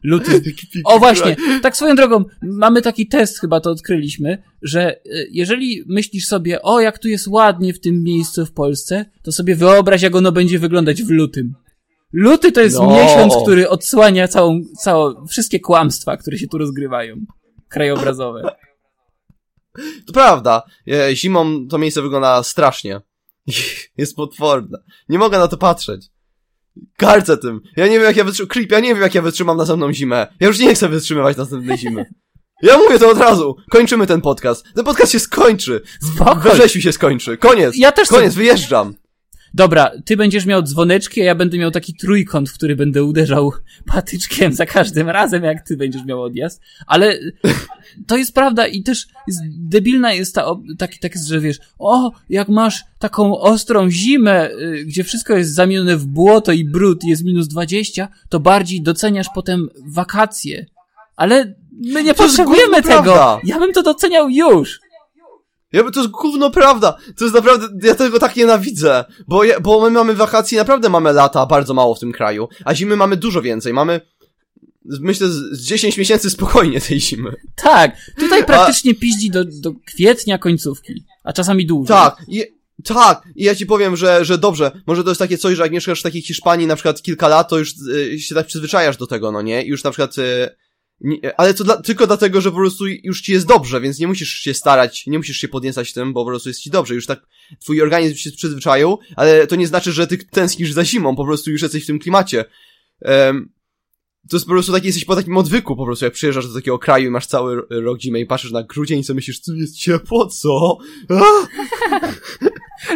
Luty. 0.03 0.43
O 0.85 0.99
właśnie, 0.99 1.37
tak 1.63 1.77
swoją 1.77 1.95
drogą, 1.95 2.25
mamy 2.43 2.83
taki 2.83 3.07
test, 3.09 3.39
chyba 3.41 3.61
to 3.61 3.71
odkryliśmy, 3.71 4.43
że 4.63 4.97
y, 4.97 5.29
jeżeli 5.33 5.85
myślisz 5.87 6.27
sobie, 6.27 6.63
o 6.63 6.81
jak 6.81 6.99
tu 6.99 7.09
jest 7.09 7.29
ładnie 7.29 7.75
w 7.75 7.81
tym 7.81 8.03
miejscu 8.03 8.47
w 8.47 8.53
Polsce, 8.53 9.05
to 9.23 9.33
sobie 9.33 9.57
wyobraź, 9.57 10.03
jak 10.03 10.15
ono 10.15 10.33
będzie 10.33 10.59
wyglądać 10.59 11.03
w 11.03 11.11
lutym. 11.11 11.55
Luty 12.13 12.53
to 12.53 12.61
jest 12.61 12.77
No. 12.77 12.91
miesiąc, 12.91 13.35
który 13.43 13.69
odsłania 13.69 14.29
całą, 14.29 14.61
całą, 14.83 15.27
wszystkie 15.27 15.61
kłamstwa, 15.61 16.17
które 16.17 16.39
się 16.39 16.47
tu 16.49 16.59
rozgrywają. 16.59 17.17
Krajobrazowe. 17.69 18.43
To 20.07 20.13
prawda. 20.13 20.63
Zimą 21.13 21.67
to 21.71 21.79
miejsce 21.79 22.03
wygląda 22.03 22.43
strasznie. 22.43 23.01
Jest 23.99 24.17
potworne. 24.17 24.79
Nie 25.09 25.19
mogę 25.19 25.39
na 25.39 25.49
to 25.49 25.57
patrzeć. 25.57 26.07
Karcę 26.97 27.37
tym. 27.37 27.61
Ja 27.77 27.87
nie 27.87 27.93
wiem 27.93 28.03
jak 28.03 28.17
ja 28.17 28.25
wytrzymam. 28.25 28.49
Creep, 28.49 28.71
ja 28.73 28.81
nie 28.81 28.95
wiem 28.95 29.03
jak 29.03 29.15
ja 29.15 29.23
wytrzymam 29.23 29.57
następną 29.57 29.93
zimę. 29.93 30.27
Ja 30.41 30.47
już 30.47 30.59
nie 30.59 30.75
chcę 30.75 30.89
wytrzymywać 30.89 31.37
następnej 31.37 31.79
zimy. 31.79 32.05
Ja 32.63 32.79
mówię 32.79 32.99
to 32.99 33.11
od 33.11 33.19
razu. 33.19 33.57
Kończymy 33.71 34.07
ten 34.07 34.21
podcast. 34.21 34.65
Ten 34.75 34.85
podcast 34.85 35.13
się 35.13 35.21
skończy. 35.21 35.81
Spoko. 36.15 36.51
wrześniu 36.51 36.81
się 36.81 36.93
skończy. 36.93 37.37
Koniec. 37.37 37.77
Ja 37.77 37.93
też 37.93 38.09
Koniec, 38.09 38.35
wyjeżdżam. 38.35 38.95
Dobra, 39.55 39.91
ty 40.05 40.17
będziesz 40.17 40.47
miał 40.47 40.63
dzwoneczki, 40.63 41.21
a 41.21 41.25
ja 41.25 41.35
będę 41.35 41.59
miał 41.59 41.71
taki 41.71 41.95
trójkąt, 41.95 42.51
w 42.51 42.55
który 42.55 42.77
będę 42.77 43.05
uderzał 43.05 43.53
patyczkiem 43.95 44.53
za 44.53 44.67
każdym 44.67 45.09
razem, 45.09 45.45
jak 45.45 45.67
ty 45.67 45.77
będziesz 45.77 46.05
miał 46.05 46.23
odjazd. 46.23 46.63
Ale 46.87 47.19
to 48.07 48.17
jest 48.17 48.35
prawda 48.35 48.67
i 48.67 48.83
też 48.83 49.07
jest, 49.27 49.41
debilna 49.49 50.13
jest 50.13 50.35
ta, 50.35 50.47
taki 50.79 50.99
tekst, 50.99 51.29
że 51.29 51.41
wiesz, 51.41 51.59
o, 51.79 52.13
jak 52.29 52.49
masz 52.49 52.85
taką 52.99 53.39
ostrą 53.39 53.91
zimę, 53.91 54.51
y, 54.51 54.85
gdzie 54.85 55.05
wszystko 55.05 55.37
jest 55.37 55.55
zamienione 55.55 55.97
w 55.97 56.07
błoto 56.07 56.53
i 56.53 56.65
brud 56.65 57.05
i 57.05 57.09
jest 57.09 57.25
minus 57.25 57.49
20, 57.49 58.09
to 58.29 58.41
bardziej 58.41 58.83
doceniasz 58.83 59.29
potem 59.35 59.69
wakacje. 59.87 60.67
Ale 61.17 61.55
my 61.73 62.03
nie 62.03 62.15
To 62.15 62.23
potrzebujemy 62.23 62.83
tego. 62.83 63.41
Ja 63.45 63.59
bym 63.59 63.73
to 63.73 63.83
doceniał 63.83 64.31
już. 64.31 64.81
Ja, 65.73 65.91
to 65.91 66.01
jest 66.01 66.13
gówno 66.13 66.51
prawda. 66.51 66.97
To 67.17 67.25
jest 67.25 67.35
naprawdę, 67.35 67.89
ja 67.89 67.95
tego 67.95 68.19
tak 68.19 68.37
nienawidzę. 68.37 69.05
Bo, 69.29 69.45
ja, 69.45 69.61
bo 69.61 69.81
my 69.81 69.91
mamy 69.91 70.15
wakacje, 70.15 70.59
naprawdę 70.59 70.89
mamy 70.89 71.13
lata 71.13 71.47
bardzo 71.47 71.75
mało 71.75 71.95
w 71.95 72.01
tym 72.01 72.13
kraju. 72.13 72.49
A 72.65 72.75
zimy 72.75 72.97
mamy 72.97 73.17
dużo 73.17 73.43
więcej. 73.43 73.73
Mamy, 73.73 74.01
myślę, 74.85 75.29
z, 75.29 75.35
z 75.35 75.63
10 75.63 75.99
miesięcy 75.99 76.31
spokojnie 76.31 76.81
tej 76.81 77.01
zimy. 77.01 77.35
Tak, 77.57 77.97
tutaj 78.19 78.45
praktycznie 78.45 78.95
piździ 78.95 79.31
do, 79.31 79.45
do 79.45 79.73
kwietnia 79.87 80.39
końcówki, 80.39 81.05
a 81.25 81.33
czasami 81.33 81.67
dłużej. 81.67 81.97
Tak, 81.97 82.17
i, 82.29 82.45
tak, 82.85 83.23
i 83.37 83.45
ja 83.45 83.55
ci 83.55 83.67
powiem, 83.67 83.97
że, 83.97 84.25
że 84.25 84.39
dobrze, 84.39 84.71
może 84.87 85.05
to 85.05 85.11
jest 85.11 85.19
takie 85.19 85.39
coś, 85.39 85.57
że 85.57 85.63
jak 85.63 85.73
mieszkasz 85.73 86.01
w 86.01 86.03
takiej 86.03 86.23
Hiszpanii 86.23 86.67
na 86.67 86.77
przykład 86.77 87.03
kilka 87.03 87.29
lat, 87.29 87.49
to 87.49 87.59
już 87.59 87.75
y, 87.89 88.21
się 88.21 88.35
tak 88.35 88.47
przyzwyczajasz 88.47 88.97
do 88.97 89.07
tego, 89.07 89.33
no 89.33 89.43
nie? 89.43 89.63
I 89.63 89.69
już 89.69 89.85
na 89.85 89.91
przykład, 89.91 90.19
y, 90.19 90.49
nie, 91.01 91.41
ale 91.41 91.55
to 91.55 91.65
dla, 91.65 91.83
tylko 91.83 92.07
dlatego, 92.07 92.41
że 92.41 92.51
po 92.51 92.57
prostu 92.57 92.87
już 92.87 93.21
ci 93.21 93.33
jest 93.33 93.47
dobrze, 93.47 93.81
więc 93.81 93.99
nie 93.99 94.07
musisz 94.07 94.29
się 94.29 94.55
starać, 94.55 95.07
nie 95.07 95.19
musisz 95.19 95.37
się 95.37 95.49
podniecać 95.49 95.93
tym, 95.93 96.13
bo 96.13 96.25
po 96.25 96.31
prostu 96.31 96.49
jest 96.49 96.61
ci 96.61 96.71
dobrze, 96.71 96.95
już 96.95 97.07
tak 97.07 97.27
twój 97.61 97.83
organizm 97.83 98.17
się 98.17 98.31
przyzwyczaił, 98.31 98.99
ale 99.17 99.47
to 99.47 99.57
nie 99.57 99.67
znaczy, 99.67 99.93
że 99.93 100.07
ty 100.07 100.19
tęsknisz 100.19 100.73
za 100.73 100.85
zimą, 100.85 101.17
po 101.17 101.25
prostu 101.25 101.51
już 101.51 101.63
jesteś 101.63 101.85
w 101.85 101.87
tym 101.87 101.99
klimacie. 101.99 102.45
Em, 103.01 103.53
to 104.31 104.37
jest 104.37 104.47
po 104.47 104.53
prostu 104.53 104.73
taki, 104.73 104.87
jesteś 104.87 105.05
po 105.05 105.17
takim 105.17 105.37
odwyku 105.37 105.77
po 105.77 105.85
prostu, 105.85 106.05
jak 106.05 106.15
przyjeżdżasz 106.15 106.49
do 106.49 106.55
takiego 106.55 106.79
kraju 106.79 107.07
i 107.07 107.11
masz 107.11 107.27
cały 107.27 107.57
ro- 107.57 107.67
rok 107.71 108.01
zimę 108.01 108.21
i 108.21 108.27
patrzysz 108.27 108.53
na 108.53 108.63
grudzień 108.63 109.01
i 109.01 109.05
sobie 109.05 109.17
myślisz, 109.17 109.41
co 109.41 109.55
jest 109.55 109.77
ciepło, 109.77 110.27
co? 110.27 110.79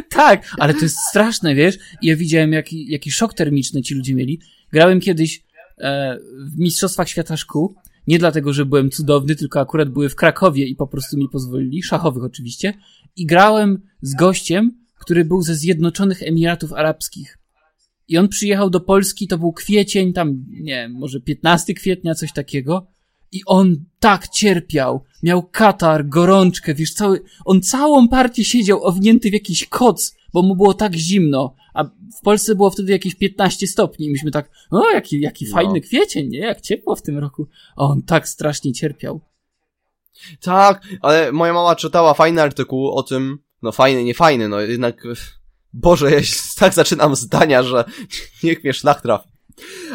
Tak, 0.08 0.54
ale 0.58 0.74
to 0.74 0.80
jest 0.80 0.96
straszne, 1.10 1.54
wiesz? 1.54 1.78
Ja 2.02 2.16
widziałem, 2.16 2.52
jaki, 2.52 2.90
jaki 2.90 3.10
szok 3.10 3.34
termiczny 3.34 3.82
ci 3.82 3.94
ludzie 3.94 4.14
mieli. 4.14 4.40
Grałem 4.72 5.00
kiedyś 5.00 5.42
e, 5.78 6.18
w 6.54 6.58
Mistrzostwach 6.58 7.08
Świata 7.08 7.36
Szkół. 7.36 7.74
Nie 8.06 8.18
dlatego, 8.18 8.52
że 8.52 8.66
byłem 8.66 8.90
cudowny, 8.90 9.36
tylko 9.36 9.60
akurat 9.60 9.88
były 9.88 10.08
w 10.08 10.16
Krakowie 10.16 10.66
i 10.66 10.76
po 10.76 10.86
prostu 10.86 11.18
mi 11.18 11.28
pozwolili, 11.28 11.82
szachowych 11.82 12.24
oczywiście. 12.24 12.74
I 13.16 13.26
grałem 13.26 13.82
z 14.02 14.14
gościem, 14.14 14.70
który 14.98 15.24
był 15.24 15.42
ze 15.42 15.54
Zjednoczonych 15.54 16.22
Emiratów 16.22 16.72
Arabskich. 16.72 17.38
I 18.08 18.18
on 18.18 18.28
przyjechał 18.28 18.70
do 18.70 18.80
Polski, 18.80 19.28
to 19.28 19.38
był 19.38 19.52
kwiecień, 19.52 20.12
tam, 20.12 20.44
nie 20.48 20.88
może 20.88 21.20
15 21.20 21.74
kwietnia, 21.74 22.14
coś 22.14 22.32
takiego. 22.32 22.86
I 23.32 23.40
on 23.46 23.84
tak 23.98 24.28
cierpiał. 24.28 25.04
Miał 25.22 25.42
katar, 25.42 26.08
gorączkę, 26.08 26.74
wiesz, 26.74 26.94
cały, 26.94 27.20
on 27.44 27.62
całą 27.62 28.08
partię 28.08 28.44
siedział 28.44 28.84
owinięty 28.84 29.30
w 29.30 29.32
jakiś 29.32 29.66
koc, 29.66 30.16
bo 30.32 30.42
mu 30.42 30.56
było 30.56 30.74
tak 30.74 30.94
zimno. 30.94 31.54
A 31.74 31.84
w 31.84 32.20
Polsce 32.24 32.54
było 32.54 32.70
wtedy 32.70 32.92
jakieś 32.92 33.14
15 33.14 33.66
stopni 33.66 34.06
i 34.06 34.10
myśmy 34.10 34.30
tak, 34.30 34.50
o, 34.70 34.90
jaki, 34.90 35.20
jaki 35.20 35.44
No. 35.44 35.52
fajny 35.52 35.80
kwiecień, 35.80 36.28
nie? 36.28 36.38
Jak 36.38 36.60
ciepło 36.60 36.96
w 36.96 37.02
tym 37.02 37.18
roku. 37.18 37.48
A 37.76 37.84
on 37.84 38.02
tak 38.02 38.28
strasznie 38.28 38.72
cierpiał. 38.72 39.20
Tak, 40.40 40.82
ale 41.00 41.32
moja 41.32 41.52
mama 41.52 41.76
czytała 41.76 42.14
fajny 42.14 42.42
artykuł 42.42 42.90
o 42.90 43.02
tym, 43.02 43.38
no 43.62 43.72
fajny, 43.72 44.04
nie 44.04 44.14
fajny, 44.14 44.48
no 44.48 44.60
jednak, 44.60 45.02
Boże, 45.72 46.10
ja 46.10 46.22
się 46.22 46.36
tak 46.58 46.74
zaczynam 46.74 47.16
zdania, 47.16 47.62
że 47.62 47.84
niech 48.42 48.64
mnie 48.64 48.72
szlak 48.72 49.00
trafi. 49.00 49.28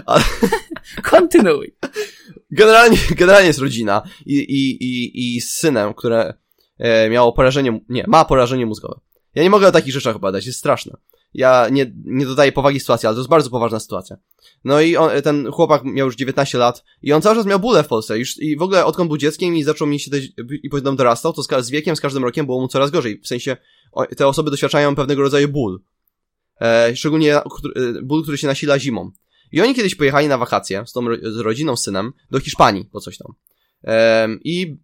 Ale 0.05 0.23
Kontynuuj. 1.11 1.75
generalnie, 2.51 2.97
generalnie 3.15 3.47
jest 3.47 3.59
rodzina 3.59 4.01
i, 4.25 4.35
i, 4.35 4.83
i, 4.83 5.35
i 5.35 5.41
z 5.41 5.49
synem, 5.49 5.93
które 5.93 6.33
e, 6.77 7.09
miało 7.09 7.33
porażenie, 7.33 7.79
nie, 7.89 8.03
ma 8.07 8.25
porażenie 8.25 8.65
mózgowe. 8.65 8.99
Ja 9.37 9.43
nie 9.43 9.49
mogę 9.49 9.67
o 9.67 9.71
takich 9.71 9.93
rzeczach 9.93 10.15
opowiadać, 10.15 10.45
jest 10.45 10.59
straszne. 10.59 10.97
Ja 11.33 11.69
nie, 11.71 11.93
nie 12.05 12.25
dodaję 12.25 12.51
powagi 12.51 12.79
sytuacji, 12.79 13.07
ale 13.07 13.15
to 13.15 13.19
jest 13.19 13.29
bardzo 13.29 13.49
poważna 13.49 13.79
sytuacja. 13.79 14.17
No 14.63 14.81
i 14.81 14.95
on, 14.95 15.21
ten 15.23 15.51
chłopak 15.51 15.83
miał 15.83 16.07
już 16.07 16.15
19 16.15 16.57
lat 16.57 16.83
i 17.01 17.13
on 17.13 17.21
cały 17.21 17.35
czas 17.35 17.45
miał 17.45 17.59
bóle 17.59 17.83
w 17.83 17.87
Polsce 17.87 18.19
już, 18.19 18.37
i 18.37 18.57
w 18.57 18.61
ogóle 18.61 18.85
odkąd 18.85 19.07
był 19.07 19.17
dzieckiem 19.17 19.55
i 19.55 19.63
zaczął 19.63 19.87
mi 19.87 19.99
się 19.99 20.11
te, 20.11 20.17
i 20.63 20.69
potem 20.69 20.95
dorastał, 20.95 21.33
to 21.33 21.43
z, 21.43 21.47
z 21.65 21.69
wiekiem, 21.69 21.95
z 21.95 22.01
każdym 22.01 22.23
rokiem 22.23 22.45
było 22.45 22.61
mu 22.61 22.67
coraz 22.67 22.91
gorzej. 22.91 23.21
W 23.21 23.27
sensie 23.27 23.57
o, 23.91 24.05
te 24.05 24.27
osoby 24.27 24.51
doświadczają 24.51 24.95
pewnego 24.95 25.21
rodzaju 25.21 25.47
ból. 25.47 25.81
E, 26.61 26.95
szczególnie 26.95 27.35
e, 27.35 27.43
ból, 28.03 28.23
który 28.23 28.37
się 28.37 28.47
nasila 28.47 28.79
zimą. 28.79 29.11
I 29.51 29.61
oni 29.61 29.75
kiedyś 29.75 29.95
pojechali 29.95 30.27
na 30.27 30.37
wakacje 30.37 30.83
z 30.87 30.91
tą 30.91 31.05
z 31.21 31.37
rodziną, 31.37 31.75
z 31.75 31.83
synem 31.83 32.13
do 32.31 32.39
Hiszpanii, 32.39 32.85
po 32.85 32.99
coś 32.99 33.17
tam. 33.17 33.33
Em, 33.83 34.39
i, 34.43 34.77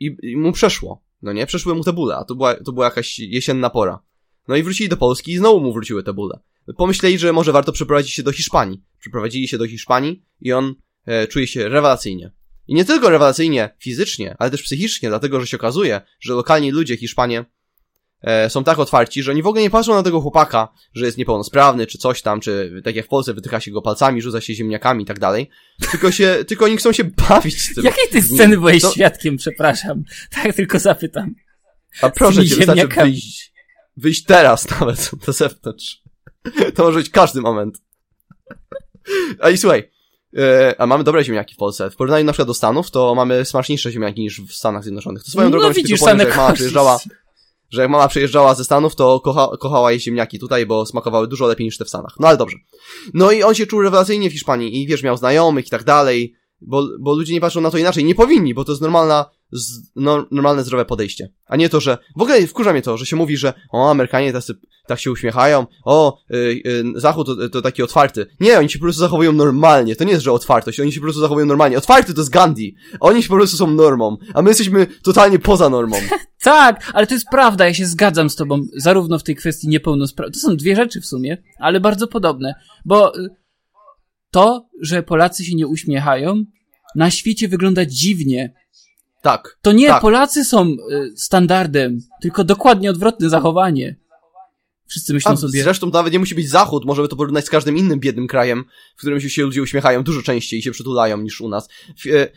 i, 0.00 0.16
I 0.22 0.36
mu 0.36 0.52
przeszło. 0.52 1.05
No 1.22 1.32
nie, 1.32 1.46
przeszły 1.46 1.74
mu 1.74 1.84
te 1.84 1.92
bóle, 1.92 2.16
a 2.16 2.24
to 2.24 2.34
była, 2.34 2.54
to 2.54 2.72
była 2.72 2.84
jakaś 2.84 3.18
jesienna 3.18 3.70
pora. 3.70 4.02
No 4.48 4.56
i 4.56 4.62
wrócili 4.62 4.88
do 4.88 4.96
Polski 4.96 5.32
i 5.32 5.38
znowu 5.38 5.60
mu 5.60 5.72
wróciły 5.72 6.02
te 6.02 6.12
bóle. 6.12 6.40
Pomyśleli, 6.76 7.18
że 7.18 7.32
może 7.32 7.52
warto 7.52 7.72
przeprowadzić 7.72 8.12
się 8.12 8.22
do 8.22 8.32
Hiszpanii. 8.32 8.82
Przeprowadzili 8.98 9.48
się 9.48 9.58
do 9.58 9.66
Hiszpanii 9.66 10.22
i 10.40 10.52
on 10.52 10.74
e, 11.06 11.26
czuje 11.26 11.46
się 11.46 11.68
rewelacyjnie. 11.68 12.32
I 12.68 12.74
nie 12.74 12.84
tylko 12.84 13.10
rewelacyjnie 13.10 13.76
fizycznie, 13.78 14.36
ale 14.38 14.50
też 14.50 14.62
psychicznie, 14.62 15.08
dlatego 15.08 15.40
że 15.40 15.46
się 15.46 15.56
okazuje, 15.56 16.00
że 16.20 16.34
lokalni 16.34 16.70
ludzie 16.70 16.96
Hiszpanie 16.96 17.44
e, 18.22 18.50
są 18.50 18.64
tak 18.64 18.78
otwarci, 18.78 19.22
że 19.22 19.30
oni 19.30 19.42
w 19.42 19.46
ogóle 19.46 19.62
nie 19.62 19.70
patrzą 19.70 19.94
na 19.94 20.02
tego 20.02 20.20
chłopaka, 20.20 20.68
że 20.94 21.06
jest 21.06 21.18
niepełnosprawny, 21.18 21.86
czy 21.86 21.98
coś 21.98 22.22
tam, 22.22 22.40
czy 22.40 22.82
tak 22.84 22.96
jak 22.96 23.06
w 23.06 23.08
Polsce 23.08 23.34
wytycha 23.34 23.60
się 23.60 23.70
go 23.70 23.82
palcami, 23.82 24.22
rzuca 24.22 24.40
się 24.40 24.54
ziemniakami 24.54 25.02
i 25.02 25.06
tak 25.06 25.18
dalej. 25.18 25.50
Tylko 25.90 26.12
się, 26.12 26.36
tylko 26.48 26.64
oni 26.64 26.76
chcą 26.76 26.92
się 26.92 27.04
bawić 27.04 27.60
z 27.60 27.74
tym. 27.74 27.84
Jakiej 27.84 28.08
ty 28.10 28.22
sceny 28.22 28.56
byłeś 28.56 28.82
To- 28.82 28.92
świadkiem, 28.92 29.36
przepraszam. 29.36 30.02
Tak 30.30 30.54
tylko 30.54 30.78
zapytam. 30.78 31.34
A 32.02 32.10
proszę 32.10 32.46
cię, 32.46 32.56
wystarczy 32.56 32.86
wyjść, 32.88 33.52
wyjść 33.96 34.24
teraz 34.24 34.70
nawet 34.70 35.10
na 35.26 35.32
zewnątrz. 35.32 36.02
To 36.74 36.84
może 36.84 36.98
być 36.98 37.10
każdy 37.10 37.40
moment. 37.40 37.78
A 39.40 39.50
i 39.50 39.58
słuchaj, 39.58 39.90
e, 40.38 40.74
a 40.78 40.86
mamy 40.86 41.04
dobre 41.04 41.24
ziemniaki 41.24 41.54
w 41.54 41.56
Polsce. 41.56 41.90
W 41.90 41.96
porównaniu 41.96 42.24
na 42.24 42.32
przykład 42.32 42.48
do 42.48 42.54
Stanów, 42.54 42.90
to 42.90 43.14
mamy 43.14 43.44
smaczniejsze 43.44 43.92
ziemniaki 43.92 44.20
niż 44.20 44.40
w 44.40 44.52
Stanach 44.52 44.82
Zjednoczonych. 44.82 45.24
To 45.24 45.30
swoją 45.30 45.50
no 45.50 45.58
drogą 45.58 45.72
widzisz, 45.72 45.98
się 46.00 46.04
powiem, 46.04 46.18
że 46.18 46.24
jak 46.24 46.36
mama 46.36 46.52
przyjeżdżała, 46.52 46.98
że 47.70 47.82
jak 47.82 47.90
mama 47.90 48.08
przyjeżdżała 48.08 48.54
ze 48.54 48.64
Stanów, 48.64 48.96
to 48.96 49.20
kocha, 49.20 49.48
kochała 49.60 49.90
jej 49.90 50.00
ziemniaki 50.00 50.38
tutaj, 50.38 50.66
bo 50.66 50.86
smakowały 50.86 51.28
dużo 51.28 51.46
lepiej 51.46 51.64
niż 51.64 51.78
te 51.78 51.84
w 51.84 51.88
Stanach. 51.88 52.14
No 52.20 52.28
ale 52.28 52.36
dobrze. 52.36 52.56
No 53.14 53.32
i 53.32 53.42
on 53.42 53.54
się 53.54 53.66
czuł 53.66 53.82
rewelacyjnie 53.82 54.30
w 54.30 54.32
Hiszpanii 54.32 54.82
i 54.82 54.86
wiesz, 54.86 55.02
miał 55.02 55.16
znajomych 55.16 55.66
i 55.66 55.70
tak 55.70 55.84
dalej, 55.84 56.34
bo, 56.60 56.88
bo 57.00 57.14
ludzie 57.14 57.32
nie 57.32 57.40
patrzą 57.40 57.60
na 57.60 57.70
to 57.70 57.78
inaczej. 57.78 58.04
Nie 58.04 58.14
powinni, 58.14 58.54
bo 58.54 58.64
to 58.64 58.72
jest 58.72 58.82
normalna, 58.82 59.30
z, 59.52 59.92
no, 59.96 60.26
normalne, 60.30 60.64
zdrowe 60.64 60.84
podejście. 60.84 61.28
A 61.46 61.56
nie 61.56 61.68
to, 61.68 61.80
że, 61.80 61.98
w 62.16 62.22
ogóle 62.22 62.46
wkurza 62.46 62.72
mnie 62.72 62.82
to, 62.82 62.96
że 62.96 63.06
się 63.06 63.16
mówi, 63.16 63.36
że 63.36 63.52
o, 63.72 63.90
Amerykanie 63.90 64.32
tacy, 64.32 64.54
tak 64.86 65.00
się 65.00 65.10
uśmiechają, 65.10 65.66
o, 65.84 66.18
y, 66.30 66.36
y, 66.66 66.84
Zachód 66.94 67.26
to, 67.26 67.48
to 67.48 67.62
taki 67.62 67.82
otwarty. 67.82 68.26
Nie, 68.40 68.58
oni 68.58 68.70
się 68.70 68.78
po 68.78 68.84
prostu 68.84 69.00
zachowują 69.00 69.32
normalnie. 69.32 69.96
To 69.96 70.04
nie 70.04 70.12
jest, 70.12 70.24
że 70.24 70.32
otwartość, 70.32 70.80
oni 70.80 70.92
się 70.92 71.00
po 71.00 71.04
prostu 71.04 71.20
zachowują 71.20 71.46
normalnie. 71.46 71.78
Otwarty 71.78 72.14
to 72.14 72.20
jest 72.20 72.30
Gandhi. 72.30 72.74
Oni 73.00 73.22
się 73.22 73.28
po 73.28 73.36
prostu 73.36 73.56
są 73.56 73.66
normą, 73.66 74.16
a 74.34 74.42
my 74.42 74.50
jesteśmy 74.50 74.86
totalnie 75.02 75.38
poza 75.38 75.70
normą. 75.70 75.96
Tak, 76.42 76.90
ale 76.94 77.06
to 77.06 77.14
jest 77.14 77.26
prawda, 77.30 77.66
ja 77.66 77.74
się 77.74 77.86
zgadzam 77.86 78.30
z 78.30 78.36
tobą, 78.36 78.60
zarówno 78.76 79.18
w 79.18 79.22
tej 79.22 79.36
kwestii 79.36 79.68
niepełnosprawności. 79.68 80.40
To 80.40 80.48
są 80.48 80.56
dwie 80.56 80.76
rzeczy 80.76 81.00
w 81.00 81.06
sumie, 81.06 81.42
ale 81.58 81.80
bardzo 81.80 82.06
podobne, 82.06 82.54
bo 82.84 83.18
y, 83.18 83.28
to, 84.30 84.68
że 84.82 85.02
Polacy 85.02 85.44
się 85.44 85.54
nie 85.54 85.66
uśmiechają, 85.66 86.44
na 86.96 87.10
świecie 87.10 87.48
wygląda 87.48 87.86
dziwnie. 87.86 88.54
Tak. 89.22 89.58
To 89.62 89.72
nie 89.72 89.88
Tak. 89.88 90.02
Polacy 90.02 90.44
są 90.44 90.66
y, 90.66 90.76
standardem, 91.16 92.00
tylko 92.22 92.44
dokładnie 92.44 92.90
odwrotne 92.90 93.28
zachowanie. 93.28 93.96
Wszyscy 94.88 95.14
myślą 95.14 95.32
A 95.32 95.36
sobie, 95.36 95.62
zresztą 95.62 95.90
nawet 95.90 96.12
nie 96.12 96.18
musi 96.18 96.34
być 96.34 96.48
Zachód, 96.48 96.84
możemy 96.84 97.08
to 97.08 97.16
porównać 97.16 97.44
z 97.44 97.50
każdym 97.50 97.76
innym 97.76 98.00
biednym 98.00 98.26
krajem, 98.26 98.64
w 98.96 98.98
którym 98.98 99.20
się 99.20 99.42
ludzie 99.42 99.62
uśmiechają 99.62 100.02
dużo 100.02 100.22
częściej 100.22 100.60
i 100.60 100.62
się 100.62 100.70
przytulają 100.70 101.18
niż 101.18 101.40
u 101.40 101.48
nas. 101.48 101.68
E, 102.06 102.28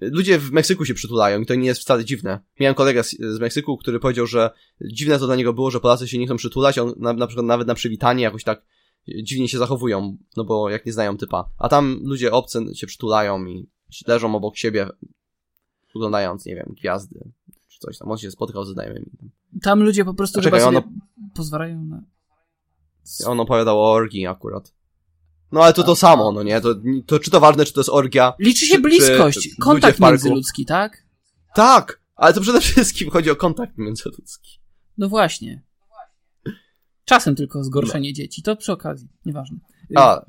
ludzie 0.00 0.38
w 0.38 0.52
Meksyku 0.52 0.84
się 0.84 0.94
przytulają 0.94 1.40
i 1.40 1.46
to 1.46 1.54
nie 1.54 1.66
jest 1.66 1.80
wcale 1.80 2.04
dziwne. 2.04 2.40
Miałem 2.60 2.74
kolegę 2.74 3.04
z, 3.04 3.10
z 3.10 3.38
Meksyku, 3.38 3.76
który 3.76 4.00
powiedział, 4.00 4.26
że 4.26 4.50
dziwne 4.80 5.18
to 5.18 5.26
dla 5.26 5.36
niego 5.36 5.52
było, 5.52 5.70
że 5.70 5.80
Polacy 5.80 6.08
się 6.08 6.18
nie 6.18 6.26
chcą 6.26 6.36
przytulać, 6.36 6.78
on 6.78 6.94
na, 6.96 7.12
na 7.12 7.26
przykład 7.26 7.46
nawet 7.46 7.68
na 7.68 7.74
przywitanie 7.74 8.22
jakoś 8.22 8.44
tak 8.44 8.62
dziwnie 9.22 9.48
się 9.48 9.58
zachowują, 9.58 10.16
no 10.36 10.44
bo 10.44 10.70
jak 10.70 10.86
nie 10.86 10.92
znają 10.92 11.16
typa. 11.16 11.50
A 11.58 11.68
tam 11.68 12.00
ludzie 12.04 12.32
obcy 12.32 12.64
się 12.74 12.86
przytulają 12.86 13.46
i 13.46 13.70
leżą 14.06 14.34
obok 14.34 14.56
siebie, 14.56 14.88
oglądając, 15.94 16.46
nie 16.46 16.54
wiem, 16.54 16.74
gwiazdy, 16.80 17.30
czy 17.68 17.78
coś 17.78 17.98
tam. 17.98 18.10
On 18.10 18.18
się 18.18 18.30
spotkał 18.30 18.64
ze 18.64 18.72
znajomymi. 18.72 19.06
Tam 19.62 19.82
ludzie 19.82 20.04
po 20.04 20.14
prostu 20.14 20.40
czekaj, 20.42 20.60
chyba 20.60 20.72
sobie 20.72 20.86
ono- 20.86 20.96
pozwalają 21.34 21.84
na... 21.84 22.02
On 23.26 23.40
opowiadał 23.40 23.80
o 23.80 23.92
orgii 23.92 24.26
akurat. 24.26 24.72
No 25.52 25.62
ale 25.64 25.72
to 25.72 25.82
to 25.82 25.96
samo, 25.96 26.32
no 26.32 26.42
nie? 26.42 26.60
To, 26.60 26.74
to 27.06 27.18
czy 27.18 27.30
to 27.30 27.40
ważne, 27.40 27.64
czy 27.64 27.72
to 27.72 27.80
jest 27.80 27.90
orgia? 27.90 28.32
Liczy 28.38 28.66
się 28.66 28.74
Czy- 28.74 28.80
bliskość, 28.80 29.50
czy 29.50 29.56
kontakt 29.60 30.00
międzyludzki, 30.00 30.66
tak? 30.66 31.06
Tak! 31.54 32.00
Ale 32.16 32.34
to 32.34 32.40
przede 32.40 32.60
wszystkim 32.60 33.10
chodzi 33.10 33.30
o 33.30 33.36
kontakt 33.36 33.78
międzyludzki. 33.78 34.60
No 34.98 35.08
właśnie. 35.08 35.62
Czasem 37.04 37.34
tylko 37.34 37.64
zgorszenie 37.64 38.12
dzieci, 38.12 38.42
to 38.42 38.56
przy 38.56 38.72
okazji, 38.72 39.08
nieważne. 39.24 39.58
A, 39.96 40.24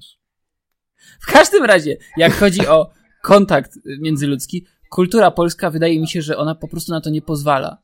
W 1.20 1.26
każdym 1.26 1.64
razie, 1.66 1.98
jak 2.18 2.34
chodzi 2.34 2.68
o 2.68 2.90
kontakt 3.24 3.72
międzyludzki, 4.00 4.66
kultura 4.89 5.32
polska 5.32 5.70
wydaje 5.70 6.00
mi 6.00 6.08
się, 6.08 6.22
że 6.22 6.38
ona 6.38 6.56
po 6.56 6.67
prostu 6.67 6.91
na 6.91 7.01
to 7.01 7.10
nie 7.10 7.22
pozwala. 7.22 7.77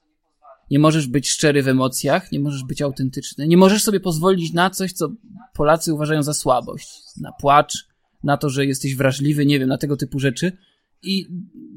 Nie 0.71 0.79
możesz 0.79 1.07
być 1.07 1.29
szczery 1.29 1.63
w 1.63 1.67
emocjach, 1.67 2.31
nie 2.31 2.39
możesz 2.39 2.63
być 2.63 2.81
autentyczny, 2.81 3.47
nie 3.47 3.57
możesz 3.57 3.83
sobie 3.83 3.99
pozwolić 3.99 4.53
na 4.53 4.69
coś, 4.69 4.91
co 4.91 5.09
Polacy 5.53 5.93
uważają 5.93 6.23
za 6.23 6.33
słabość. 6.33 6.87
Na 7.21 7.31
płacz, 7.31 7.87
na 8.23 8.37
to, 8.37 8.49
że 8.49 8.65
jesteś 8.65 8.95
wrażliwy, 8.95 9.45
nie 9.45 9.59
wiem, 9.59 9.69
na 9.69 9.77
tego 9.77 9.97
typu 9.97 10.19
rzeczy. 10.19 10.57
I 11.03 11.27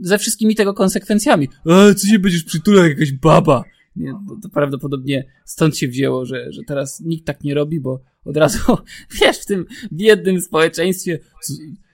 ze 0.00 0.18
wszystkimi 0.18 0.54
tego 0.54 0.74
konsekwencjami. 0.74 1.48
A, 1.64 1.94
co 1.94 2.06
się 2.06 2.18
będziesz 2.18 2.44
przytulał, 2.44 2.84
jak 2.84 2.98
jakaś 2.98 3.12
baba? 3.12 3.64
Nie, 3.96 4.12
to, 4.28 4.36
to 4.42 4.48
prawdopodobnie 4.48 5.24
stąd 5.44 5.78
się 5.78 5.88
wzięło, 5.88 6.26
że, 6.26 6.52
że 6.52 6.62
teraz 6.66 7.00
nikt 7.00 7.26
tak 7.26 7.44
nie 7.44 7.54
robi, 7.54 7.80
bo 7.80 8.02
od 8.24 8.36
razu, 8.36 8.58
wiesz, 9.20 9.38
w 9.38 9.46
tym 9.46 9.66
biednym 9.92 10.40
społeczeństwie. 10.40 11.18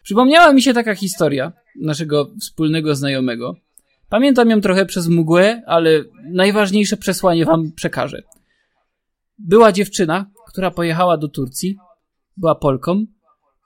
Przypomniała 0.02 0.52
mi 0.52 0.62
się 0.62 0.74
taka 0.74 0.94
historia 0.94 1.52
naszego 1.80 2.30
wspólnego 2.40 2.94
znajomego. 2.94 3.56
Pamiętam 4.08 4.50
ją 4.50 4.60
trochę 4.60 4.86
przez 4.86 5.08
mgłę, 5.08 5.62
ale 5.66 6.04
najważniejsze 6.24 6.96
przesłanie 6.96 7.44
wam 7.44 7.72
przekażę. 7.72 8.22
Była 9.38 9.72
dziewczyna, 9.72 10.30
która 10.48 10.70
pojechała 10.70 11.16
do 11.16 11.28
Turcji, 11.28 11.76
była 12.36 12.54
Polką, 12.54 13.04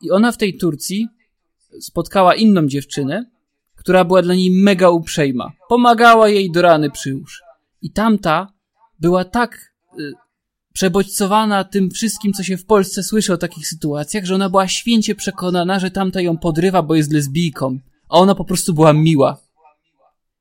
i 0.02 0.10
ona 0.10 0.32
w 0.32 0.36
tej 0.36 0.56
Turcji 0.56 1.08
spotkała 1.80 2.34
inną 2.34 2.66
dziewczynę, 2.66 3.30
która 3.76 4.04
była 4.04 4.22
dla 4.22 4.34
niej 4.34 4.50
mega 4.50 4.90
uprzejma. 4.90 5.52
Pomagała 5.68 6.28
jej 6.28 6.52
do 6.52 6.62
rany 6.62 6.90
przyłóż. 6.90 7.42
I 7.82 7.92
tamta 7.92 8.52
była 9.00 9.24
tak 9.24 9.72
y, 10.00 10.12
przebodźcowana 10.76 11.64
tym 11.64 11.90
wszystkim, 11.90 12.32
co 12.32 12.42
się 12.42 12.56
w 12.56 12.64
Polsce 12.64 13.02
słyszy 13.02 13.32
o 13.32 13.36
takich 13.36 13.68
sytuacjach, 13.68 14.24
że 14.24 14.34
ona 14.34 14.50
była 14.50 14.68
święcie 14.68 15.14
przekonana, 15.14 15.78
że 15.78 15.90
tamta 15.90 16.20
ją 16.20 16.38
podrywa, 16.38 16.82
bo 16.82 16.94
jest 16.94 17.12
lesbijką. 17.12 17.78
A 18.08 18.18
ona 18.18 18.34
po 18.34 18.44
prostu 18.44 18.74
była 18.74 18.92
miła. 18.92 19.36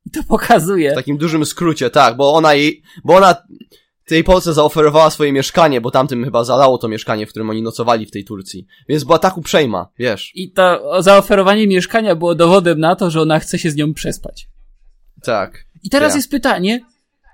I 0.06 0.10
to 0.10 0.24
pokazuje. 0.24 0.92
w 0.92 0.96
takim 0.96 1.18
dużym 1.18 1.46
skrócie, 1.46 1.90
tak, 1.90 2.18
bo 2.18 2.34
ona 2.34 2.54
jej, 2.54 2.82
bo 3.04 3.16
ona 3.16 3.36
tej 4.08 4.24
Polsce 4.24 4.54
zaoferowała 4.54 5.10
swoje 5.10 5.32
mieszkanie, 5.32 5.82
bo 5.82 5.92
tamtym 5.92 6.24
chyba 6.24 6.44
zalało 6.44 6.78
to 6.78 6.88
mieszkanie, 6.88 7.26
w 7.26 7.30
którym 7.30 7.50
oni 7.50 7.62
nocowali 7.62 8.06
w 8.06 8.12
tej 8.12 8.26
Turcji. 8.26 8.66
Więc 8.90 9.04
była 9.04 9.20
tak 9.20 9.38
uprzejma, 9.38 9.90
wiesz. 10.00 10.32
I 10.36 10.52
to 10.52 10.92
zaoferowanie 11.04 11.68
mieszkania 11.68 12.16
było 12.16 12.36
dowodem 12.36 12.80
na 12.80 12.96
to, 12.96 13.12
że 13.12 13.22
ona 13.22 13.40
chce 13.40 13.60
się 13.60 13.72
z 13.72 13.76
nią 13.76 13.94
przespać. 13.94 14.48
Tak. 15.24 15.66
I 15.84 15.90
teraz 15.90 16.16
jest 16.16 16.32
pytanie, 16.32 16.82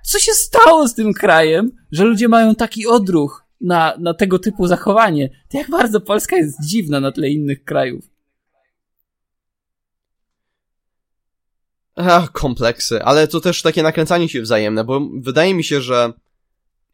co 0.02 0.18
się 0.18 0.32
stało 0.32 0.88
z 0.88 0.94
tym 0.94 1.12
krajem, 1.12 1.70
że 1.92 2.04
ludzie 2.04 2.28
mają 2.28 2.54
taki 2.54 2.86
odruch 2.86 3.44
na, 3.60 3.94
na 3.98 4.14
tego 4.14 4.38
typu 4.38 4.66
zachowanie? 4.66 5.30
To 5.50 5.58
jak 5.58 5.70
bardzo 5.70 6.00
Polska 6.00 6.36
jest 6.36 6.58
dziwna 6.64 7.00
na 7.00 7.12
tle 7.12 7.28
innych 7.28 7.64
krajów. 7.64 8.04
Ach, 11.94 12.32
kompleksy, 12.32 13.02
ale 13.02 13.28
to 13.28 13.40
też 13.40 13.62
takie 13.62 13.82
nakręcanie 13.82 14.28
się 14.28 14.42
wzajemne, 14.42 14.84
bo 14.84 15.08
wydaje 15.20 15.54
mi 15.54 15.64
się, 15.64 15.80
że 15.80 16.12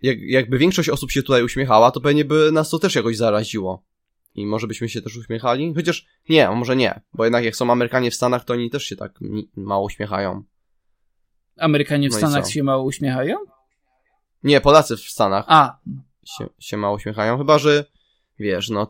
jak, 0.02 0.18
jakby 0.20 0.58
większość 0.58 0.88
osób 0.88 1.10
się 1.10 1.22
tutaj 1.22 1.42
uśmiechała, 1.42 1.90
to 1.90 2.00
pewnie 2.00 2.24
by 2.24 2.52
nas 2.52 2.70
to 2.70 2.78
też 2.78 2.94
jakoś 2.94 3.16
zaraziło. 3.16 3.84
I 4.34 4.46
może 4.46 4.66
byśmy 4.66 4.88
się 4.88 5.02
też 5.02 5.16
uśmiechali? 5.16 5.74
Chociaż 5.74 6.06
nie, 6.28 6.50
może 6.50 6.76
nie, 6.76 7.00
bo 7.14 7.24
jednak 7.24 7.44
jak 7.44 7.56
są 7.56 7.72
Amerykanie 7.72 8.10
w 8.10 8.14
Stanach, 8.14 8.44
to 8.44 8.52
oni 8.52 8.70
też 8.70 8.84
się 8.84 8.96
tak 8.96 9.18
mało 9.56 9.84
uśmiechają. 9.84 10.42
Amerykanie 11.58 12.08
w 12.08 12.12
No 12.12 12.18
Stanach 12.18 12.50
się 12.50 12.62
mało 12.62 12.84
uśmiechają? 12.84 13.36
Nie, 14.42 14.60
Polacy 14.60 14.96
w 14.96 15.00
Stanach 15.00 15.44
A, 15.48 15.78
się, 16.24 16.48
się 16.58 16.76
mało 16.76 16.96
uśmiechają, 16.96 17.38
chyba 17.38 17.58
że 17.58 17.84
wiesz, 18.38 18.70
no 18.70 18.88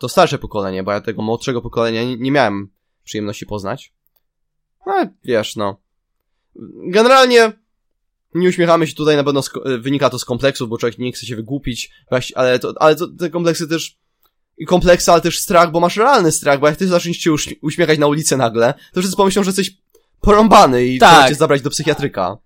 to 0.00 0.08
starsze 0.08 0.38
pokolenie, 0.38 0.82
bo 0.82 0.92
ja 0.92 1.00
tego 1.00 1.22
młodszego 1.22 1.62
pokolenia 1.62 2.04
nie, 2.04 2.16
nie 2.16 2.30
miałem 2.30 2.70
przyjemności 3.04 3.46
poznać. 3.46 3.92
No, 4.86 5.06
wiesz, 5.24 5.56
no. 5.56 5.80
Generalnie 6.86 7.52
nie 8.34 8.48
uśmiechamy 8.48 8.86
się 8.86 8.94
tutaj, 8.94 9.16
na 9.16 9.24
pewno 9.24 9.42
wynika 9.78 10.10
to 10.10 10.18
z 10.18 10.24
kompleksów, 10.24 10.68
bo 10.68 10.78
człowiek 10.78 10.98
nie 10.98 11.12
chce 11.12 11.26
się 11.26 11.36
wygłupić, 11.36 11.90
ale, 12.34 12.58
to, 12.58 12.74
ale 12.80 12.96
to, 12.96 13.08
te 13.08 13.30
kompleksy 13.30 13.68
też 13.68 13.98
i 14.58 14.66
kompleksy, 14.66 15.12
ale 15.12 15.20
też 15.20 15.40
strach, 15.40 15.70
bo 15.70 15.80
masz 15.80 15.96
realny 15.96 16.32
strach, 16.32 16.60
bo 16.60 16.66
jak 16.66 16.76
ty 16.76 16.86
zaczniesz 16.88 17.16
się 17.16 17.32
uś- 17.32 17.54
uśmiechać 17.62 17.98
na 17.98 18.06
ulicy 18.06 18.36
nagle, 18.36 18.74
to 18.92 19.00
wszyscy 19.00 19.16
pomyślą, 19.16 19.42
że 19.42 19.48
jesteś 19.48 19.76
porąbany 20.24 20.86
i 20.86 20.98
Tak. 20.98 21.10
trzeba 21.12 21.28
cię 21.28 21.34
zabrać 21.34 21.62
do 21.62 21.70
psychiatryka. 21.70 22.38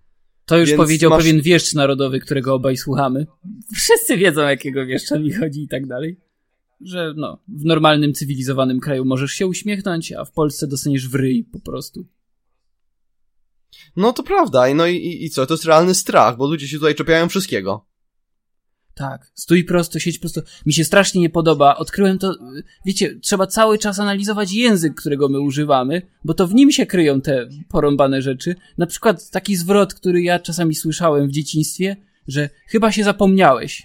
to 0.47 0.59
już 0.59 0.69
Więc 0.69 0.77
powiedział 0.77 1.11
masz- 1.11 1.23
pewien 1.25 1.43
wieszcz 1.43 1.75
narodowy, 1.75 2.21
którego 2.21 2.55
obaj 2.55 2.77
słuchamy. 2.77 3.27
Wszyscy 3.75 4.17
wiedzą, 4.17 4.41
jakiego 4.43 4.87
wieszcza 4.87 5.19
mi 5.19 5.33
chodzi 5.33 5.63
i 5.63 5.69
tak 5.69 5.87
dalej. 5.87 6.21
Że 6.81 7.15
no, 7.17 7.39
w 7.49 7.65
normalnym, 7.65 8.15
cywilizowanym 8.15 8.81
kraju 8.81 9.05
możesz 9.05 9.31
się 9.33 9.47
uśmiechnąć, 9.47 10.13
a 10.13 10.25
w 10.25 10.33
Polsce 10.33 10.67
dostaniesz 10.67 11.09
w 11.09 11.15
ryj 11.15 11.45
po 11.53 11.61
prostu. 11.61 12.07
No 13.97 14.13
to 14.13 14.23
prawda, 14.23 14.69
i 14.69 14.75
no 14.75 14.87
i, 14.87 15.25
i 15.25 15.31
co, 15.31 15.47
to 15.47 15.55
jest 15.55 15.65
realny 15.65 15.95
strach, 15.95 16.37
bo 16.37 16.47
ludzie 16.47 16.69
się 16.69 16.77
tutaj 16.77 16.95
czepiają 16.95 17.29
wszystkiego. 17.29 17.87
Tak, 18.99 19.31
stój 19.35 19.65
prosto, 19.65 19.99
siedź 19.99 20.19
prosto. 20.19 20.43
Mi 20.67 20.73
się 20.73 20.85
strasznie 20.85 21.21
nie 21.21 21.31
podoba. 21.31 21.77
Odkryłem 21.77 22.19
to, 22.19 22.35
wiecie, 22.87 23.19
trzeba 23.21 23.47
cały 23.47 23.79
czas 23.79 23.99
analizować 23.99 24.53
język, 24.53 24.95
którego 24.95 25.29
my 25.29 25.41
używamy, 25.41 26.03
bo 26.25 26.35
to 26.35 26.47
w 26.47 26.55
nim 26.55 26.73
się 26.73 26.87
kryją 26.87 27.21
te 27.21 27.49
porąbane 27.69 28.23
rzeczy. 28.23 28.55
Na 28.79 28.87
przykład 28.87 29.31
taki 29.31 29.57
zwrot, 29.57 29.95
który 29.95 30.23
ja 30.23 30.39
czasami 30.39 30.75
słyszałem 30.75 31.29
w 31.29 31.33
dzieciństwie, 31.33 31.97
że 32.29 32.51
chyba 32.67 32.93
się 32.93 33.05
zapomniałeś. 33.05 33.83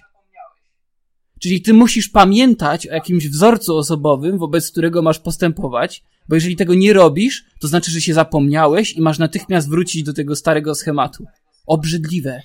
Czyli 1.40 1.62
ty 1.62 1.74
musisz 1.74 2.08
pamiętać 2.08 2.86
o 2.86 2.94
jakimś 2.94 3.28
wzorcu 3.28 3.76
osobowym, 3.76 4.38
wobec 4.38 4.70
którego 4.70 5.02
masz 5.02 5.18
postępować, 5.18 6.04
bo 6.28 6.34
jeżeli 6.34 6.56
tego 6.56 6.74
nie 6.74 6.92
robisz, 6.92 7.44
to 7.60 7.68
znaczy, 7.68 7.90
że 7.90 8.00
się 8.00 8.14
zapomniałeś 8.14 8.92
i 8.92 9.00
masz 9.00 9.18
natychmiast 9.18 9.70
wrócić 9.70 10.02
do 10.02 10.12
tego 10.12 10.36
starego 10.36 10.74
schematu. 10.74 11.24
Obrzydliwe. 11.66 12.42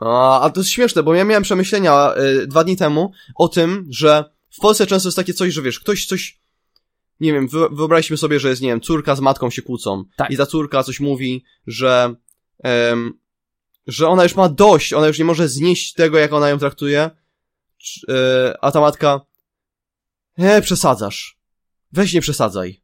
A, 0.00 0.40
a 0.40 0.50
to 0.50 0.60
jest 0.60 0.70
śmieszne, 0.70 1.02
bo 1.02 1.14
ja 1.14 1.24
miałem 1.24 1.42
przemyślenia 1.42 2.14
y, 2.42 2.46
dwa 2.46 2.64
dni 2.64 2.76
temu 2.76 3.12
o 3.34 3.48
tym, 3.48 3.86
że 3.90 4.24
w 4.50 4.60
Polsce 4.60 4.86
często 4.86 5.08
jest 5.08 5.16
takie 5.16 5.34
coś, 5.34 5.52
że 5.54 5.62
wiesz, 5.62 5.80
ktoś 5.80 6.06
coś, 6.06 6.40
nie 7.20 7.32
wiem, 7.32 7.48
wy, 7.48 7.68
wyobraźmy 7.72 8.16
sobie, 8.16 8.40
że 8.40 8.48
jest, 8.48 8.62
nie 8.62 8.68
wiem, 8.68 8.80
córka 8.80 9.16
z 9.16 9.20
matką 9.20 9.50
się 9.50 9.62
kłócą 9.62 10.04
Tak. 10.16 10.30
i 10.30 10.36
ta 10.36 10.46
córka 10.46 10.82
coś 10.82 11.00
mówi, 11.00 11.44
że, 11.66 12.14
em, 12.64 13.12
że 13.86 14.08
ona 14.08 14.22
już 14.22 14.34
ma 14.34 14.48
dość, 14.48 14.92
ona 14.92 15.06
już 15.06 15.18
nie 15.18 15.24
może 15.24 15.48
znieść 15.48 15.92
tego, 15.92 16.18
jak 16.18 16.32
ona 16.32 16.48
ją 16.48 16.58
traktuje, 16.58 17.10
y, 18.10 18.14
a 18.60 18.72
ta 18.72 18.80
matka, 18.80 19.20
nie, 20.38 20.60
przesadzasz, 20.62 21.38
weź 21.92 22.12
nie 22.12 22.20
przesadzaj. 22.20 22.82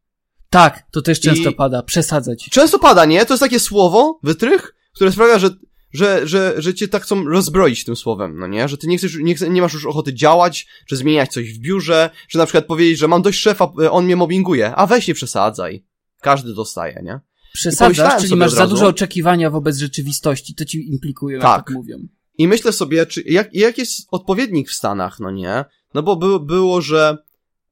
Tak, 0.51 0.83
to 0.91 1.03
też 1.03 1.21
często 1.21 1.51
I- 1.51 1.55
pada. 1.55 1.83
Przesadzać. 1.83 2.49
Często 2.51 2.79
pada, 2.79 3.05
nie? 3.05 3.27
To 3.27 3.35
jest 3.35 3.43
takie 3.43 3.61
słowo, 3.61 4.21
wytrych, 4.23 4.75
które 4.95 5.13
sprawia, 5.13 5.39
że, 5.39 5.51
że, 5.95 6.29
że, 6.29 6.55
że 6.57 6.75
cię 6.75 6.89
tak 6.89 7.03
chcą 7.03 7.25
rozbroić 7.25 7.85
tym 7.85 7.97
słowem, 7.97 8.39
no 8.39 8.47
nie? 8.47 8.69
Że 8.69 8.79
ty 8.79 8.87
nie 8.87 8.99
chcesz, 8.99 9.17
nie, 9.21 9.35
chce, 9.35 9.49
nie 9.51 9.63
masz 9.63 9.75
już 9.75 9.87
ochoty 9.87 10.15
działać, 10.15 10.67
czy 10.89 10.97
zmieniać 10.97 11.33
coś 11.33 11.53
w 11.53 11.59
biurze, 11.59 12.11
czy 12.29 12.39
na 12.39 12.47
przykład 12.47 12.67
powiedzieć, 12.67 12.99
że 12.99 13.09
mam 13.09 13.23
dość 13.23 13.41
szefa, 13.41 13.73
e, 13.83 13.91
on 13.91 14.05
mnie 14.05 14.17
mobbinguje, 14.17 14.75
a 14.75 14.87
weź 14.87 15.09
nie 15.09 15.15
przesadzaj. 15.15 15.85
Każdy 16.21 16.55
dostaje, 16.55 17.01
nie? 17.05 17.21
Przesadzasz, 17.53 18.23
czyli 18.23 18.37
masz 18.37 18.53
za 18.53 18.67
dużo 18.67 18.87
oczekiwania 18.87 19.51
wobec 19.51 19.77
rzeczywistości. 19.77 20.55
To 20.55 20.65
ci 20.65 20.93
implikuje, 20.93 21.37
jak 21.37 21.43
Tak. 21.43 21.67
tak 21.67 21.75
mówią. 21.75 21.99
I 22.39 22.49
myślę 22.49 22.73
sobie, 22.73 23.07
czy, 23.07 23.23
jak, 23.23 23.55
jak 23.55 23.79
jest 23.79 24.09
odpowiednik 24.11 24.69
w 24.69 24.75
Stanach, 24.75 25.21
no 25.21 25.31
nie? 25.31 25.65
No 25.95 26.03
bo 26.03 26.17
by, 26.17 26.41
było, 26.41 26.81
że 26.81 27.19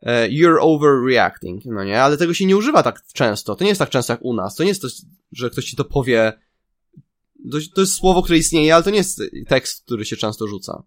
e, 0.02 0.28
you're 0.28 0.58
overreacting, 0.60 1.64
no 1.64 1.84
nie? 1.84 2.02
Ale 2.02 2.16
tego 2.16 2.34
się 2.34 2.46
nie 2.46 2.56
używa 2.56 2.82
tak 2.82 3.02
często. 3.12 3.56
To 3.56 3.64
nie 3.64 3.70
jest 3.70 3.78
tak 3.78 3.90
często 3.90 4.12
jak 4.12 4.22
u 4.22 4.34
nas. 4.34 4.54
To 4.54 4.62
nie 4.62 4.68
jest 4.68 4.82
to, 4.82 4.88
że 5.32 5.50
ktoś 5.50 5.64
ci 5.64 5.76
to 5.76 5.84
powie. 5.84 6.32
To, 7.50 7.58
to 7.74 7.80
jest 7.80 7.94
słowo, 7.94 8.22
które 8.22 8.38
istnieje, 8.38 8.74
ale 8.74 8.84
to 8.84 8.90
nie 8.90 8.96
jest 8.96 9.22
tekst, 9.48 9.84
który 9.84 10.04
się 10.04 10.16
często 10.16 10.46
rzuca. 10.46 10.82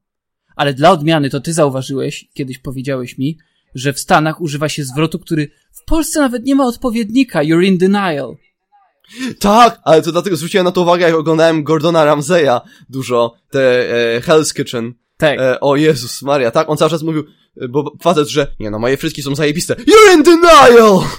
Ale 0.55 0.73
dla 0.73 0.91
odmiany 0.91 1.29
to 1.29 1.39
ty 1.39 1.53
zauważyłeś, 1.53 2.25
kiedyś 2.33 2.59
powiedziałeś 2.59 3.17
mi, 3.17 3.37
że 3.75 3.93
w 3.93 3.99
Stanach 3.99 4.41
używa 4.41 4.69
się 4.69 4.83
zwrotu, 4.83 5.19
który 5.19 5.49
w 5.71 5.85
Polsce 5.85 6.19
nawet 6.19 6.45
nie 6.45 6.55
ma 6.55 6.65
odpowiednika. 6.65 7.43
You're 7.43 7.63
in 7.63 7.77
denial. 7.77 8.35
Tak, 9.39 9.79
ale 9.83 10.01
to 10.01 10.11
dlatego 10.11 10.35
zwróciłem 10.35 10.65
na 10.65 10.71
to 10.71 10.81
uwagę, 10.81 11.05
jak 11.05 11.15
oglądałem 11.15 11.63
Gordona 11.63 12.05
Ramsaya 12.05 12.61
dużo, 12.89 13.35
te 13.49 13.89
e, 14.15 14.21
Hell's 14.21 14.53
Kitchen. 14.53 14.93
Tak. 15.17 15.39
E, 15.39 15.59
o 15.59 15.75
Jezus 15.75 16.21
Maria, 16.21 16.51
tak? 16.51 16.69
On 16.69 16.77
cały 16.77 16.91
czas 16.91 17.03
mówił, 17.03 17.23
bo 17.69 17.93
facet, 18.01 18.27
że 18.27 18.55
nie 18.59 18.71
no, 18.71 18.79
moje 18.79 18.97
frytki 18.97 19.23
są 19.23 19.35
zajebiste. 19.35 19.73
You're 19.73 20.15
in 20.15 20.23
denial! 20.23 20.99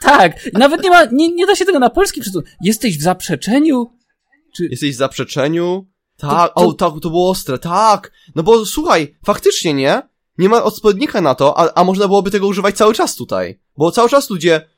Tak, 0.00 0.52
nawet 0.52 0.82
nie 0.82 0.90
ma, 0.90 1.04
nie, 1.04 1.34
nie 1.34 1.46
da 1.46 1.56
się 1.56 1.64
tego 1.64 1.78
na 1.78 1.90
polski 1.90 2.20
przetłumaczyć. 2.20 2.56
Jesteś 2.62 2.98
w 2.98 3.02
zaprzeczeniu? 3.02 3.90
Czy... 4.56 4.66
Jesteś 4.66 4.94
w 4.94 4.98
zaprzeczeniu? 4.98 5.86
Tak, 6.16 6.30
To- 6.54 6.60
to- 6.60 6.68
o, 6.68 6.72
tak, 6.72 6.92
to 7.02 7.10
było 7.10 7.30
ostre, 7.30 7.58
tak. 7.58 8.12
No 8.34 8.42
bo 8.42 8.66
słuchaj, 8.66 9.16
faktycznie 9.24 9.74
nie, 9.74 10.02
nie 10.38 10.48
ma 10.48 10.62
odpowiednika 10.62 11.20
na 11.20 11.34
to, 11.34 11.58
a, 11.58 11.72
a 11.74 11.84
można 11.84 12.06
byłoby 12.06 12.30
tego 12.30 12.46
używać 12.46 12.76
cały 12.76 12.94
czas 12.94 13.14
tutaj. 13.16 13.60
Bo 13.76 13.90
cały 13.90 14.08
czas 14.08 14.30
ludzie, 14.30 14.68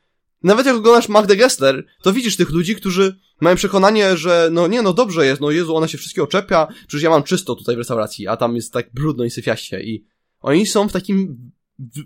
nawet 0.42 0.66
jak 0.66 0.76
oglądasz 0.76 1.08
Magdę 1.08 1.36
Gessler, 1.36 1.84
to 2.02 2.12
widzisz 2.12 2.36
tych 2.36 2.50
ludzi, 2.50 2.76
którzy 2.76 3.16
mają 3.40 3.56
przekonanie, 3.56 4.16
że 4.16 4.48
no 4.52 4.66
nie, 4.66 4.82
no 4.82 4.92
dobrze 4.92 5.26
jest, 5.26 5.40
no 5.40 5.50
Jezu, 5.50 5.76
ona 5.76 5.88
się 5.88 5.98
wszystkiego 5.98 6.26
czepia, 6.26 6.66
przecież 6.88 7.02
ja 7.02 7.10
mam 7.10 7.22
czysto 7.22 7.54
tutaj 7.54 7.74
w 7.74 7.78
restauracji, 7.78 8.28
a 8.28 8.36
tam 8.36 8.56
jest 8.56 8.72
tak 8.72 8.92
brudno 8.94 9.24
i 9.24 9.30
syfiaście 9.30 9.80
i 9.82 10.04
oni 10.40 10.66
są 10.66 10.88
w 10.88 10.92
takim 10.92 11.50
wy, 11.78 12.02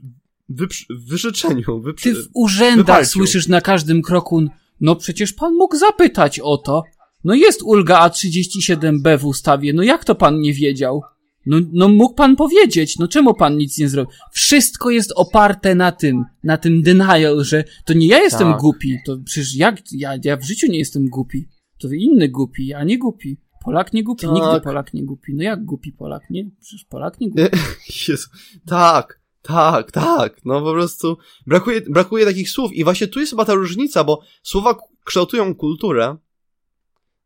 wyprzy- 0.51 0.87
wyrzeczeniu, 1.07 1.81
wyprzy... 1.81 2.15
Ty 2.15 2.23
w 2.23 2.29
urzędach 2.35 2.77
Wypalcił. 2.87 3.13
słyszysz 3.13 3.49
na 3.49 3.61
każdym 3.61 4.03
kroku, 4.03 4.43
no 4.81 4.97
przecież 4.97 5.33
pan 5.33 5.55
mógł 5.55 5.77
zapytać 5.77 6.41
o 6.41 6.59
to. 6.59 6.83
No 7.25 7.35
jest 7.35 7.63
ulga 7.63 8.09
A37B 8.09 9.19
w 9.19 9.25
ustawie, 9.25 9.73
no 9.73 9.83
jak 9.83 10.05
to 10.05 10.15
pan 10.15 10.41
nie 10.41 10.53
wiedział? 10.55 11.03
No, 11.47 11.57
no 11.73 11.89
mógł 11.89 12.15
pan 12.15 12.37
powiedzieć, 12.37 12.99
no 12.99 13.09
czemu 13.09 13.35
pan 13.35 13.57
nic 13.57 13.79
nie 13.79 13.89
zrobił? 13.89 14.13
Wszystko 14.33 14.91
jest 14.91 15.13
oparte 15.17 15.75
na 15.75 15.93
tym, 15.93 16.25
na 16.45 16.57
tym 16.57 16.83
denial, 16.83 17.45
że 17.45 17.65
to 17.85 17.93
nie 17.95 18.07
ja 18.07 18.19
jestem 18.19 18.53
Tak. 18.53 18.61
głupi, 18.61 18.97
to 19.07 19.19
przecież 19.25 19.57
jak, 19.57 19.93
ja, 19.93 20.13
ja 20.25 20.37
w 20.37 20.45
życiu 20.45 20.67
nie 20.67 20.79
jestem 20.79 21.09
głupi. 21.09 21.49
To 21.79 21.89
inny 21.93 22.29
głupi, 22.29 22.67
ja 22.67 22.85
nie 22.85 22.99
głupi. 22.99 23.37
Polak 23.65 23.93
nie 23.93 24.05
głupi, 24.05 24.27
Tak. 24.27 24.35
nigdy 24.35 24.61
Polak 24.61 24.95
nie 24.95 25.05
głupi. 25.05 25.35
No 25.35 25.43
jak 25.43 25.65
głupi 25.65 25.93
Polak, 25.93 26.23
nie? 26.31 26.51
Przecież 26.61 26.85
Polak 26.85 27.21
nie 27.21 27.31
głupi. 27.31 27.57
Jezu. 28.09 28.29
Tak, 28.67 29.21
tak, 29.43 29.93
tak. 29.93 30.45
No 30.45 30.61
po 30.63 30.73
prostu 30.73 31.17
brakuje, 31.47 31.81
brakuje 31.81 32.25
takich 32.25 32.51
słów 32.51 32.73
i 32.73 32.85
właśnie 32.85 33.07
tu 33.07 33.21
jest 33.21 33.31
chyba 33.33 33.45
ta 33.45 33.55
różnica, 33.55 34.05
bo 34.05 34.21
słowa 34.43 34.79
kształtują 35.05 35.55
kulturę 35.55 36.17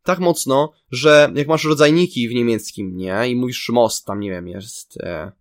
tak 0.05 0.19
mocno, 0.19 0.73
że 0.91 1.33
jak 1.35 1.49
masz 1.49 1.65
rodzajniki 1.65 2.29
w 2.29 2.35
niemieckim, 2.35 2.97
nie? 2.97 3.29
I 3.29 3.37
mówisz 3.37 3.69
most, 3.69 4.07
tam 4.07 4.21
nie 4.21 4.31
wiem, 4.31 4.49
jest... 4.49 4.97
E... 5.01 5.33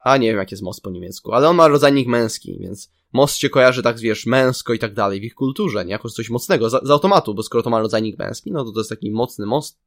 A 0.00 0.16
nie 0.16 0.28
wiem, 0.28 0.36
jak 0.36 0.50
jest 0.50 0.62
most 0.62 0.82
po 0.82 0.90
niemiecku, 0.90 1.32
ale 1.32 1.48
on 1.48 1.56
ma 1.56 1.68
rodzajnik 1.68 2.08
męski, 2.08 2.58
więc 2.60 2.90
most 3.12 3.36
się 3.36 3.50
kojarzy 3.50 3.82
tak, 3.82 3.98
wiesz, 3.98 4.26
męsko 4.26 4.72
i 4.72 4.78
tak 4.78 4.94
dalej 4.94 5.20
w 5.20 5.24
ich 5.24 5.34
kulturze, 5.34 5.84
nie? 5.84 5.90
Jako 5.90 6.08
coś 6.08 6.30
mocnego, 6.30 6.70
z, 6.70 6.86
z 6.86 6.90
automatu, 6.90 7.34
bo 7.34 7.42
skoro 7.42 7.62
to 7.62 7.70
ma 7.70 7.80
rodzajnik 7.80 8.18
męski, 8.18 8.52
no 8.52 8.64
to 8.64 8.72
to 8.72 8.80
jest 8.80 8.90
taki 8.90 9.10
mocny 9.10 9.46
most. 9.46 9.78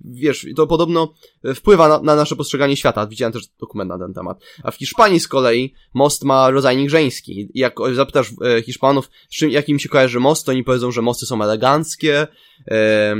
Wiesz, 0.00 0.46
to 0.56 0.66
podobno 0.66 1.14
e, 1.44 1.54
wpływa 1.54 1.88
na, 1.88 2.00
na 2.00 2.16
nasze 2.16 2.36
postrzeganie 2.36 2.76
świata. 2.76 3.06
Widziałem 3.06 3.32
też 3.32 3.46
dokument 3.46 3.88
na 3.88 3.98
ten 3.98 4.14
temat. 4.14 4.38
A 4.62 4.70
w 4.70 4.76
Hiszpanii 4.76 5.20
z 5.20 5.28
kolei 5.28 5.74
most 5.94 6.24
ma 6.24 6.50
rodzajnik 6.50 6.90
żeński. 6.90 7.50
Jak 7.54 7.74
zapytasz 7.94 8.32
e, 8.44 8.62
Hiszpanów, 8.62 9.10
czym, 9.30 9.50
jak 9.50 9.68
im 9.68 9.78
się 9.78 9.88
kojarzy 9.88 10.20
most, 10.20 10.46
to 10.46 10.52
oni 10.52 10.64
powiedzą, 10.64 10.90
że 10.90 11.02
mosty 11.02 11.26
są 11.26 11.42
eleganckie, 11.42 12.18
e, 12.20 12.26
e, 12.70 13.16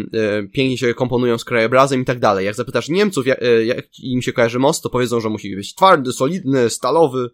pięknie 0.53 0.79
się 0.79 0.95
komponują 0.95 1.39
z 1.39 1.45
krajobrazem 1.45 2.03
i 2.03 2.05
tak 2.05 2.19
dalej. 2.19 2.47
Jak 2.47 2.55
zapytasz 2.55 2.89
Niemców, 2.89 3.27
jak, 3.27 3.43
e, 3.43 3.65
jak 3.65 3.99
im 3.99 4.23
się 4.23 4.33
kojarzy 4.33 4.59
most, 4.59 4.83
to 4.83 4.91
powiedzą, 4.91 5.21
że 5.21 5.29
musi 5.29 5.57
być 5.57 5.75
twardy, 5.75 6.13
solidny, 6.13 6.71
stalowy. 6.71 7.31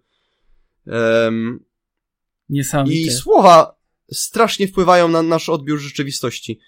Em, 0.87 1.65
Niesamowite. 2.49 3.01
i 3.01 3.11
słowa 3.11 3.77
strasznie 4.13 4.69
wpływają 4.69 5.09
na 5.09 5.23
nasz 5.23 5.49
odbiór 5.49 5.79
rzeczywistości. 5.79 6.61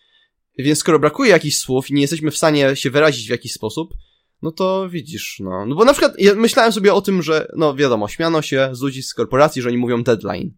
Więc 0.59 0.79
skoro 0.79 0.99
brakuje 0.99 1.31
jakichś 1.31 1.57
słów 1.57 1.91
i 1.91 1.95
nie 1.95 2.01
jesteśmy 2.01 2.31
w 2.31 2.37
stanie 2.37 2.77
się 2.77 2.91
wyrazić 2.91 3.27
w 3.27 3.31
jakiś 3.31 3.53
sposób, 3.53 3.95
no 4.43 4.51
to 4.51 4.89
widzisz, 4.89 5.37
no. 5.41 5.67
No 5.67 5.75
bo 5.75 5.85
na 5.85 5.93
przykład 5.93 6.13
ja 6.19 6.35
myślałem 6.35 6.73
sobie 6.73 6.95
o 6.95 7.01
tym, 7.01 7.23
że, 7.23 7.49
no 7.57 7.75
wiadomo, 7.75 8.09
śmiano 8.09 8.43
się 8.43 8.69
z 8.73 8.81
ludzi 8.81 9.03
z 9.03 9.15
korporacji, 9.15 9.63
że 9.63 9.69
oni 9.69 9.79
mówią 9.79 10.03
deadline. 10.03 10.51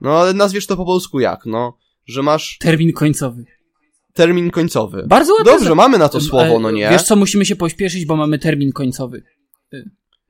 No 0.00 0.18
ale 0.18 0.34
nazwiesz 0.34 0.66
to 0.66 0.76
po 0.76 0.84
polsku 0.84 1.20
jak, 1.20 1.46
no? 1.46 1.78
Że 2.06 2.22
masz 2.22 2.58
Termin 2.58 2.92
końcowy. 2.92 3.44
termin 4.12 4.50
końcowy. 4.50 5.04
Bardzo 5.06 5.34
ładnie. 5.34 5.52
Dobrze, 5.52 5.74
mamy 5.74 5.98
na 5.98 6.08
to 6.08 6.20
słowo, 6.20 6.56
E, 6.56 6.58
no 6.58 6.70
nie? 6.70 6.90
Wiesz 6.90 7.02
co, 7.02 7.16
musimy 7.16 7.46
się 7.46 7.56
pośpieszyć, 7.56 8.06
bo 8.06 8.16
mamy 8.16 8.38
termin 8.38 8.72
końcowy. 8.72 9.22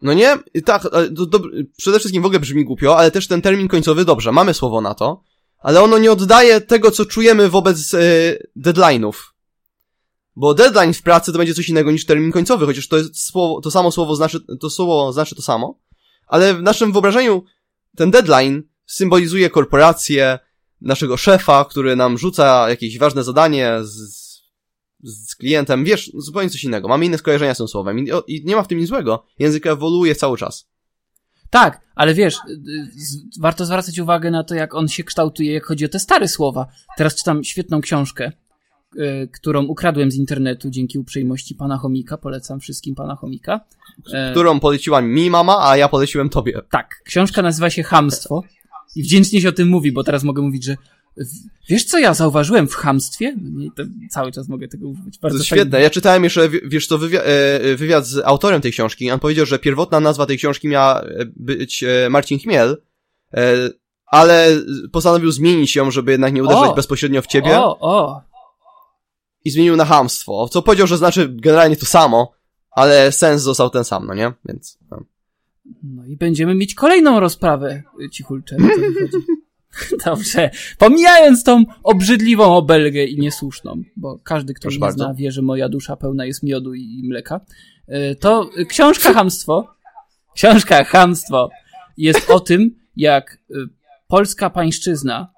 No 0.03 0.13
nie? 0.15 0.39
Tak, 0.65 0.83
to, 1.17 1.27
to, 1.27 1.41
przede 1.77 1.99
wszystkim 1.99 2.23
w 2.23 2.27
ogóle 2.27 2.41
brzmi 2.41 2.65
głupio, 2.65 2.99
ale 2.99 3.11
też 3.11 3.27
ten 3.27 3.43
termin 3.43 3.69
końcowy, 3.69 4.05
dobrze, 4.05 4.33
mamy 4.33 4.55
słowo 4.55 4.81
na 4.81 4.95
to, 4.95 5.23
ale 5.59 5.83
ono 5.83 5.99
nie 5.99 6.13
oddaje 6.13 6.61
tego, 6.61 6.91
co 6.91 7.07
czujemy 7.07 7.49
wobec 7.49 7.95
e, 7.95 7.99
deadline'ów. 8.57 9.15
Bo 10.37 10.55
deadline 10.55 10.95
w 10.95 11.03
pracy 11.03 11.33
to 11.33 11.39
będzie 11.39 11.55
coś 11.55 11.69
innego 11.69 11.91
niż 11.91 12.07
termin 12.07 12.33
końcowy, 12.33 12.67
chociaż 12.67 12.89
to 12.89 12.97
jest 12.97 13.25
słowo, 13.27 13.61
to 13.61 13.71
samo 13.71 13.93
słowo 13.93 14.17
znaczy, 14.17 14.41
to 14.61 14.71
słowo 14.71 15.13
znaczy 15.13 15.35
to 15.35 15.43
samo, 15.43 15.79
ale 16.27 16.55
w 16.55 16.63
naszym 16.63 16.93
wyobrażeniu 16.93 17.45
ten 17.97 18.11
deadline 18.11 18.63
symbolizuje 18.87 19.51
korporację, 19.51 20.39
naszego 20.81 21.17
szefa, 21.17 21.65
który 21.65 21.97
nam 21.97 22.19
rzuca 22.19 22.69
jakieś 22.69 22.99
ważne 22.99 23.25
zadanie 23.25 23.79
z, 23.83 24.19
z 25.03 25.37
klientem, 25.37 25.85
wiesz, 25.85 26.11
zupełnie 26.15 26.51
coś 26.51 26.65
innego. 26.65 26.89
Mamy 26.89 27.07
inne 27.07 27.19
skojarzenia 27.19 27.55
z 27.55 27.59
tym 27.59 27.69
słowem 27.69 27.99
i, 27.99 28.11
i 28.27 28.45
nie 28.45 28.57
ma 28.57 28.63
w 28.63 28.69
tym 28.69 28.79
nic 28.79 28.89
złego. 28.89 29.25
Język 29.39 29.67
ewoluuje 29.67 30.15
cały 30.15 30.39
czas. 30.39 30.69
Tak, 31.51 31.81
ale 31.95 32.15
wiesz, 32.15 32.35
y, 32.35 32.53
y, 32.53 33.41
warto 33.41 33.67
zwracać 33.67 33.99
uwagę 33.99 34.31
na 34.31 34.45
to, 34.45 34.55
jak 34.55 34.75
on 34.75 34.89
się 34.89 35.05
kształtuje, 35.05 35.53
jak 35.53 35.65
chodzi 35.65 35.85
o 35.85 35.89
te 35.89 35.99
stare 35.99 36.29
słowa. 36.29 36.67
Teraz 36.97 37.15
czytam 37.15 37.45
świetną 37.45 37.81
książkę, 37.81 38.33
y, 38.97 39.29
którą 39.33 39.65
ukradłem 39.65 40.11
z 40.11 40.17
internetu 40.17 40.71
dzięki 40.71 40.99
uprzejmości 40.99 41.55
pana 41.55 41.77
Chomika. 41.77 42.17
Polecam 42.17 42.61
wszystkim 42.61 42.95
pana 42.95 43.17
Chomika. 43.17 43.61
Którą 44.31 44.61
poleciła 44.61 45.01
mi 45.01 45.31
mama, 45.31 45.69
a 45.69 45.77
ja 45.77 45.89
poleciłem 45.89 46.29
tobie. 46.29 46.61
Tak, 46.71 47.03
książka 47.05 47.43
nazywa 47.43 47.71
się 47.71 47.83
Hamstwo 47.83 48.43
i 48.97 49.03
wdzięcznie 49.03 49.41
się 49.41 49.49
o 49.49 49.53
tym 49.53 49.69
mówi, 49.69 49.93
bo 49.93 50.05
teraz 50.05 50.25
mogę 50.25 50.43
mówić, 50.43 50.65
że 50.65 50.77
wiesz 51.69 51.85
co 51.85 51.99
ja 51.99 52.15
zauważyłem 52.15 52.69
w 52.69 52.75
hamstwie? 52.75 53.37
No 53.43 53.71
to 53.77 53.83
cały 54.11 54.33
czas 54.33 54.49
mogę 54.49 54.69
tego 54.69 54.89
używać. 54.89 55.15
To 55.15 55.21
Bardzo 55.23 55.39
jest 55.39 55.49
fajnie. 55.49 55.63
świetne. 55.63 55.81
Ja 55.83 55.91
czytałem 55.91 56.25
jeszcze, 56.25 56.49
wi- 56.49 56.61
wiesz 56.65 56.87
co, 56.87 56.99
wywiad, 56.99 57.23
e, 57.27 57.77
wywiad 57.77 58.07
z 58.07 58.19
autorem 58.25 58.61
tej 58.61 58.73
książki. 58.73 59.11
On 59.11 59.21
powiedział, 59.21 59.47
że 59.47 59.59
pierwotna 59.59 60.01
nazwa 60.01 60.27
tej 60.27 60.39
książki 60.39 60.69
miała 60.69 61.01
e, 61.03 61.07
być 61.37 61.85
e, 61.85 62.11
Marcin 62.11 62.39
Chmiel, 62.39 62.83
e, 63.35 63.71
ale 64.07 64.57
postanowił 64.93 65.31
zmienić 65.31 65.77
ją, 65.77 65.91
żeby 65.91 66.13
jednak 66.13 66.33
nie 66.35 66.43
uderzać 66.43 66.71
O! 66.71 66.75
bezpośrednio 66.75 67.23
w 67.23 67.27
ciebie 67.27 67.59
O, 67.59 67.79
o, 67.81 68.23
i 69.45 69.51
zmienił 69.51 69.77
na 69.77 69.85
hamstwo, 69.85 70.49
co 70.49 70.63
powiedział, 70.63 70.87
że 70.87 70.97
znaczy 70.97 71.29
generalnie 71.29 71.77
to 71.77 71.87
samo, 71.87 72.33
ale 72.71 73.13
sens 73.13 73.43
został 73.43 73.71
ten 73.71 73.85
sam, 73.85 74.07
no 74.07 74.15
nie? 74.15 74.33
Więc... 74.45 74.79
No. 74.91 75.05
No 75.83 76.05
i 76.07 76.17
będziemy 76.17 76.55
mieć 76.55 76.75
kolejną 76.75 77.21
rozprawę, 77.21 77.83
cichulcze. 78.13 78.57
Dobrze. 80.07 80.51
Pomijając 80.79 81.45
tą 81.45 81.65
obrzydliwą 81.83 82.57
obelgę 82.57 83.05
i 83.05 83.19
niesłuszną, 83.19 83.83
bo 83.97 84.19
każdy, 84.19 84.55
kto 84.55 84.63
Proszę 84.63 84.75
mnie 84.75 84.81
bardzo. 84.81 85.05
zna, 85.05 85.15
wie, 85.15 85.33
że 85.33 85.43
moja 85.43 85.69
dusza 85.69 85.97
pełna 85.97 86.27
jest 86.27 86.43
miodu 86.43 86.75
i 86.75 87.03
mleka, 87.05 87.41
y, 87.89 88.17
to 88.21 88.51
książka 88.69 89.13
Hamstwo, 89.13 89.75
książka 90.35 90.85
Hamstwo 90.85 91.51
jest 91.97 92.31
o 92.31 92.41
tym, 92.41 92.77
jak 92.97 93.39
y, 93.51 93.55
polska 94.09 94.51
pańszczyzna, 94.51 95.33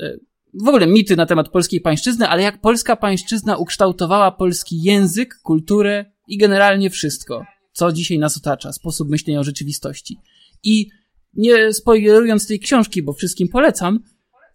y, 0.00 0.20
w 0.54 0.68
ogóle 0.68 0.86
mity 0.86 1.16
na 1.16 1.26
temat 1.26 1.48
polskiej 1.48 1.80
pańszczyzny, 1.80 2.28
ale 2.28 2.42
jak 2.42 2.60
polska 2.60 2.96
pańszczyzna 2.96 3.56
ukształtowała 3.56 4.30
polski 4.30 4.82
język, 4.82 5.38
kulturę 5.42 6.04
i 6.28 6.38
generalnie 6.38 6.90
wszystko, 6.90 7.44
co 7.72 7.92
dzisiaj 7.92 8.18
nas 8.18 8.36
otacza, 8.36 8.72
sposób 8.72 9.08
myślenia 9.10 9.40
o 9.40 9.44
rzeczywistości. 9.44 10.18
I 10.62 10.88
nie 11.36 11.72
spoilerując 11.72 12.46
tej 12.46 12.60
książki, 12.60 13.02
bo 13.02 13.12
wszystkim 13.12 13.48
polecam, 13.48 14.00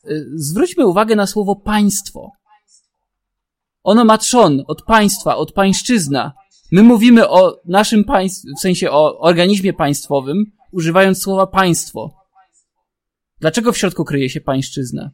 y, 0.10 0.26
zwróćmy 0.36 0.88
uwagę 0.88 1.15
na 1.15 1.28
słowo 1.28 1.56
państwo. 1.56 2.32
Ono 3.84 4.06
ma 4.06 4.18
trzon 4.18 4.63
od 4.68 4.84
państwa, 4.84 5.38
od 5.38 5.52
pańszczyzna. 5.52 6.34
My 6.72 6.84
mówimy 6.84 7.30
o 7.30 7.62
naszym 7.65 8.04
państwie, 8.04 8.50
w 8.58 8.62
sensie 8.62 8.92
o 8.92 9.20
organizmie 9.20 9.74
państwowym, 9.74 10.46
używając 10.72 11.22
słowa 11.22 11.48
państwo. 11.48 12.15
Dlaczego 13.39 13.72
w 13.72 13.78
środku 13.78 14.06
kryje 14.06 14.30
się 14.30 14.42
pańszczyzna? 14.42 15.12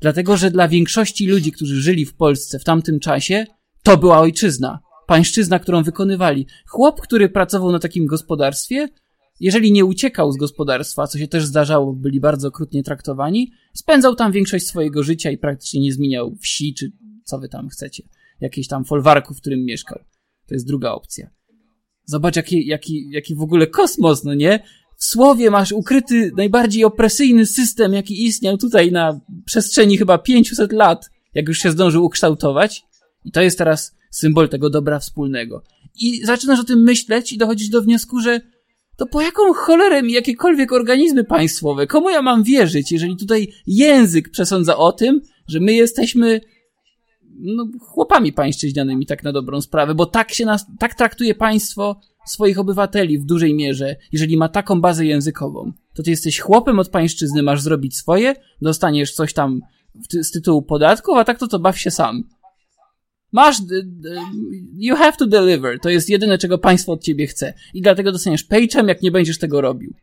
Dlatego, 0.00 0.36
że 0.36 0.50
dla 0.50 0.68
większości 0.68 1.26
ludzi, 1.26 1.52
którzy 1.52 1.82
żyli 1.82 2.06
w 2.06 2.14
Polsce 2.14 2.58
w 2.58 2.64
tamtym 2.64 3.00
czasie, 3.00 3.46
to 3.82 3.96
była 3.96 4.18
ojczyzna. 4.18 4.80
Pańszczyzna, 5.06 5.58
którą 5.58 5.82
wykonywali. 5.82 6.46
Chłop, 6.66 7.00
który 7.00 7.28
pracował 7.28 7.72
na 7.72 7.78
takim 7.78 8.06
gospodarstwie, 8.06 8.88
jeżeli 9.40 9.72
nie 9.72 9.84
uciekał 9.84 10.32
z 10.32 10.36
gospodarstwa, 10.36 11.06
co 11.06 11.18
się 11.18 11.28
też 11.28 11.44
zdarzało, 11.44 11.92
byli 11.92 12.20
bardzo 12.20 12.48
okrutnie 12.48 12.82
traktowani, 12.82 13.52
spędzał 13.74 14.14
tam 14.14 14.32
większość 14.32 14.66
swojego 14.66 15.02
życia 15.02 15.30
i 15.30 15.38
praktycznie 15.38 15.80
nie 15.80 15.92
zmieniał 15.92 16.36
wsi, 16.36 16.74
czy 16.74 16.92
co 17.24 17.38
wy 17.38 17.48
tam 17.48 17.68
chcecie. 17.68 18.02
Jakiejś 18.40 18.68
tam 18.68 18.84
folwarku, 18.84 19.34
w 19.34 19.40
którym 19.40 19.64
mieszkał. 19.64 19.98
To 20.46 20.54
jest 20.54 20.66
druga 20.66 20.92
opcja. 20.92 21.30
Zobacz, 22.04 22.36
jaki, 22.36 22.66
jaki, 22.66 23.10
jaki 23.10 23.34
w 23.34 23.42
ogóle 23.42 23.66
kosmos, 23.66 24.24
no 24.24 24.34
nie? 24.34 24.62
W 24.96 25.04
słowie 25.04 25.50
masz 25.50 25.72
ukryty 25.72 26.32
najbardziej 26.36 26.84
opresyjny 26.84 27.46
system, 27.46 27.92
jaki 27.92 28.24
istniał 28.24 28.56
tutaj 28.56 28.92
na 28.92 29.20
przestrzeni 29.44 29.98
chyba 29.98 30.18
500 30.18 30.72
lat, 30.72 31.10
jak 31.34 31.48
już 31.48 31.58
się 31.58 31.70
zdążył 31.70 32.04
ukształtować. 32.04 32.82
I 33.24 33.32
to 33.32 33.42
jest 33.42 33.58
teraz 33.58 33.96
symbol 34.10 34.48
tego 34.48 34.70
dobra 34.70 34.98
wspólnego. 34.98 35.62
I 36.00 36.26
zaczynasz 36.26 36.60
o 36.60 36.64
tym 36.64 36.82
myśleć 36.82 37.32
i 37.32 37.38
dochodzisz 37.38 37.68
do 37.68 37.82
wniosku, 37.82 38.20
że 38.20 38.40
to 38.98 39.06
po 39.06 39.22
jaką 39.22 39.52
cholerę 39.52 40.02
mi 40.02 40.12
jakiekolwiek 40.12 40.72
organizmy 40.72 41.24
państwowe? 41.24 41.86
Komu 41.86 42.10
ja 42.10 42.22
mam 42.22 42.42
wierzyć, 42.42 42.92
jeżeli 42.92 43.16
tutaj 43.16 43.52
język 43.66 44.30
przesądza 44.30 44.76
o 44.76 44.92
tym, 44.92 45.20
że 45.48 45.60
my 45.60 45.72
jesteśmy 45.72 46.40
no, 47.40 47.68
chłopami 47.80 48.32
pańszczyźnianymi, 48.32 49.06
tak 49.06 49.22
na 49.22 49.32
dobrą 49.32 49.60
sprawę, 49.60 49.94
bo 49.94 50.06
tak 50.06 50.32
się 50.32 50.46
nas, 50.46 50.66
tak 50.78 50.94
traktuje 50.94 51.34
państwo 51.34 52.00
swoich 52.26 52.58
obywateli 52.58 53.18
w 53.18 53.24
dużej 53.24 53.54
mierze, 53.54 53.96
jeżeli 54.12 54.36
ma 54.36 54.48
taką 54.48 54.80
bazę 54.80 55.06
językową. 55.06 55.72
To 55.94 56.02
ty 56.02 56.10
jesteś 56.10 56.40
chłopem 56.40 56.78
od 56.78 56.88
pańszczyzny, 56.88 57.42
masz 57.42 57.60
zrobić 57.60 57.96
swoje, 57.96 58.34
dostaniesz 58.62 59.12
coś 59.12 59.32
tam 59.32 59.60
z 60.10 60.30
tytułu 60.30 60.62
podatków, 60.62 61.16
a 61.16 61.24
tak 61.24 61.38
to 61.38 61.48
to 61.48 61.58
baw 61.58 61.78
się 61.78 61.90
sam. 61.90 62.24
Masz, 63.32 63.56
you 64.76 64.96
have 64.96 65.16
to 65.16 65.26
deliver. 65.26 65.78
To 65.80 65.90
jest 65.90 66.10
jedyne, 66.10 66.38
czego 66.38 66.58
państwo 66.58 66.92
od 66.92 67.04
ciebie 67.04 67.26
chce. 67.26 67.54
I 67.74 67.82
dlatego 67.82 68.12
dostaniesz 68.12 68.44
paychem, 68.44 68.88
jak 68.88 69.02
nie 69.02 69.10
będziesz 69.10 69.38
tego 69.38 69.60
robił. 69.60 69.94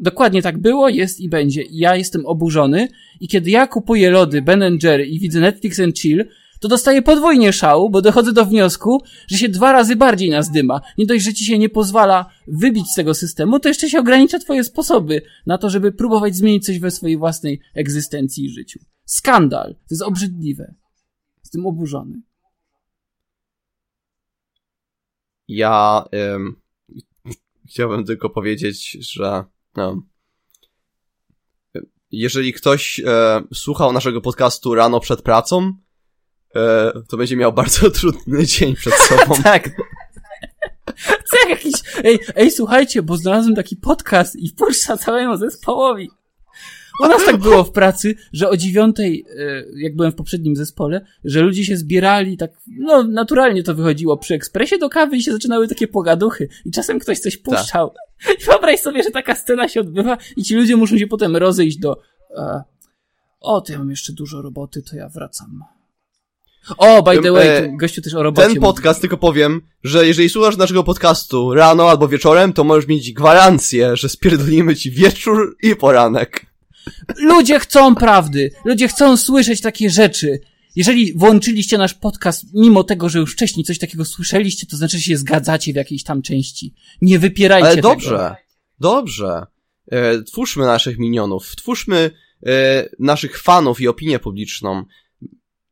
Dokładnie 0.00 0.42
tak 0.42 0.58
było, 0.58 0.88
jest 0.88 1.20
i 1.20 1.28
będzie. 1.28 1.62
I 1.62 1.78
ja 1.78 1.96
jestem 1.96 2.26
oburzony. 2.26 2.88
I 3.20 3.28
kiedy 3.28 3.50
ja 3.50 3.66
kupuję 3.66 4.10
lody 4.10 4.42
Ben 4.42 4.78
Jerry 4.82 5.06
i 5.06 5.20
widzę 5.20 5.40
Netflix 5.40 5.80
and 5.80 5.98
Chill, 5.98 6.24
to 6.60 6.68
dostaję 6.68 7.02
podwójnie 7.02 7.52
szału, 7.52 7.90
bo 7.90 8.02
dochodzę 8.02 8.32
do 8.32 8.46
wniosku, 8.46 9.02
że 9.28 9.38
się 9.38 9.48
dwa 9.48 9.72
razy 9.72 9.96
bardziej 9.96 10.30
nas 10.30 10.50
dyma. 10.50 10.80
Nie 10.98 11.06
dość, 11.06 11.24
że 11.24 11.34
ci 11.34 11.44
się 11.44 11.58
nie 11.58 11.68
pozwala 11.68 12.30
wybić 12.48 12.86
z 12.86 12.94
tego 12.94 13.14
systemu, 13.14 13.60
to 13.60 13.68
jeszcze 13.68 13.88
się 13.88 13.98
ogranicza 13.98 14.38
twoje 14.38 14.64
sposoby 14.64 15.22
na 15.46 15.58
to, 15.58 15.70
żeby 15.70 15.92
próbować 15.92 16.36
zmienić 16.36 16.66
coś 16.66 16.78
we 16.78 16.90
swojej 16.90 17.16
własnej 17.16 17.60
egzystencji 17.74 18.44
i 18.44 18.50
życiu. 18.50 18.80
Skandal. 19.04 19.74
To 19.74 19.86
jest 19.90 20.02
obrzydliwe. 20.02 20.74
Jestem 21.44 21.66
oburzony. 21.66 22.22
Ja 25.52 26.04
ym, 26.34 26.56
chciałbym 27.68 28.04
tylko 28.04 28.30
powiedzieć, 28.30 28.90
że 29.00 29.44
no, 29.76 30.02
jeżeli 32.10 32.52
ktoś 32.52 33.00
e, 33.06 33.42
słuchał 33.54 33.92
naszego 33.92 34.20
podcastu 34.20 34.74
rano 34.74 35.00
przed 35.00 35.22
pracą, 35.22 35.72
e, 36.54 36.92
to 37.08 37.16
będzie 37.16 37.36
miał 37.36 37.52
bardzo 37.52 37.90
trudny 38.00 38.46
dzień 38.46 38.74
przed 38.74 38.94
sobą. 38.94 39.34
tak. 39.44 39.70
Co 41.30 41.36
jak 41.40 41.48
jakiś... 41.48 41.72
Ej, 42.04 42.18
ej, 42.36 42.50
słuchajcie, 42.50 43.02
bo 43.02 43.16
znalazłem 43.16 43.54
taki 43.54 43.76
podcast 43.76 44.36
i 44.36 44.50
puszcza 44.50 44.96
całemu 44.96 45.36
zespołowi. 45.36 46.10
U 47.00 47.08
nas 47.08 47.24
tak 47.24 47.36
było 47.36 47.64
w 47.64 47.72
pracy, 47.72 48.14
że 48.32 48.48
o 48.48 48.56
dziewiątej, 48.56 49.24
e, 49.38 49.64
jak 49.76 49.96
byłem 49.96 50.12
w 50.12 50.14
poprzednim 50.14 50.56
zespole, 50.56 51.04
że 51.24 51.40
ludzie 51.40 51.64
się 51.64 51.76
zbierali, 51.76 52.36
tak, 52.36 52.50
no 52.78 53.02
naturalnie 53.02 53.62
to 53.62 53.74
wychodziło 53.74 54.16
przy 54.16 54.34
ekspresie 54.34 54.78
do 54.78 54.88
kawy 54.88 55.16
i 55.16 55.22
się 55.22 55.32
zaczynały 55.32 55.68
takie 55.68 55.88
pogaduchy. 55.88 56.48
I 56.64 56.70
czasem 56.70 56.98
ktoś 56.98 57.18
coś 57.18 57.34
tak. 57.34 57.42
puszczał. 57.42 57.90
Ta. 57.90 58.32
I 58.40 58.44
wyobraź 58.44 58.80
sobie, 58.80 59.02
że 59.02 59.10
taka 59.10 59.34
scena 59.34 59.68
się 59.68 59.80
odbywa 59.80 60.18
i 60.36 60.42
ci 60.42 60.54
ludzie 60.54 60.76
muszą 60.76 60.98
się 60.98 61.06
potem 61.06 61.36
rozejść 61.36 61.78
do, 61.78 62.00
e, 62.36 62.62
o, 63.40 63.60
to 63.60 63.72
ja 63.72 63.78
mam 63.78 63.90
jeszcze 63.90 64.12
dużo 64.12 64.42
roboty, 64.42 64.82
to 64.82 64.96
ja 64.96 65.08
wracam. 65.08 65.64
O, 66.78 67.02
by 67.02 67.22
the 67.22 67.32
way, 67.32 67.48
e, 67.48 67.76
gościu 67.76 68.02
też 68.02 68.14
o 68.14 68.22
robocie. 68.22 68.48
Ten 68.48 68.60
podcast, 68.60 68.98
mówi. 68.98 69.00
tylko 69.00 69.16
powiem, 69.16 69.60
że 69.84 70.06
jeżeli 70.06 70.28
słuchasz 70.28 70.56
naszego 70.56 70.84
podcastu 70.84 71.54
rano 71.54 71.88
albo 71.90 72.08
wieczorem, 72.08 72.52
to 72.52 72.64
możesz 72.64 72.88
mieć 72.88 73.12
gwarancję, 73.12 73.96
że 73.96 74.08
spierdolimy 74.08 74.76
ci 74.76 74.90
wieczór 74.90 75.56
i 75.62 75.76
poranek. 75.76 76.51
Ludzie 77.18 77.58
chcą 77.58 77.94
prawdy. 77.94 78.50
Ludzie 78.64 78.88
chcą 78.88 79.16
słyszeć 79.16 79.60
takie 79.60 79.90
rzeczy. 79.90 80.40
Jeżeli 80.76 81.12
włączyliście 81.12 81.78
nasz 81.78 81.94
podcast, 81.94 82.44
mimo 82.54 82.84
tego, 82.84 83.08
że 83.08 83.18
już 83.18 83.32
wcześniej 83.32 83.64
coś 83.64 83.78
takiego 83.78 84.04
słyszeliście, 84.04 84.66
to 84.66 84.76
znaczy, 84.76 85.00
się 85.00 85.16
zgadzacie 85.16 85.72
w 85.72 85.76
jakiejś 85.76 86.04
tam 86.04 86.22
części. 86.22 86.74
Nie 87.02 87.18
wypierajcie 87.18 87.68
Ale 87.68 87.82
dobrze, 87.82 88.08
tego. 88.08 88.36
dobrze. 88.80 89.46
E, 89.90 90.22
twórzmy 90.22 90.64
naszych 90.64 90.98
minionów, 90.98 91.56
twórzmy 91.56 92.10
e, 92.46 92.88
naszych 92.98 93.38
fanów 93.38 93.80
i 93.80 93.88
opinię 93.88 94.18
publiczną, 94.18 94.84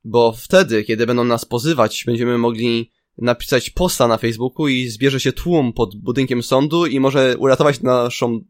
bo 0.05 0.33
wtedy, 0.33 0.85
kiedy 0.85 1.07
będą 1.07 1.25
nas 1.25 1.44
pozywać, 1.44 2.05
będziemy 2.07 2.38
mogli 2.38 2.90
napisać 3.18 3.70
posta 3.70 4.09
na 4.09 4.18
Facebooku 4.18 4.68
i 4.68 4.88
zbierze 4.88 5.20
się 5.20 5.33
tłum 5.33 5.73
pod 5.73 5.96
budynkiem 5.96 6.42
sądu 6.42 6.87
i 6.87 7.01
może 7.01 7.37
uratować 7.38 7.81
naszą, 7.81 8.40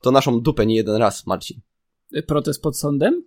to 0.00 0.10
naszą 0.10 0.40
dupę 0.40 0.66
nie 0.66 0.76
jeden 0.76 0.96
raz, 0.96 1.26
Marcin 1.26 1.60
protest 2.26 2.62
pod 2.62 2.78
sądem? 2.78 3.24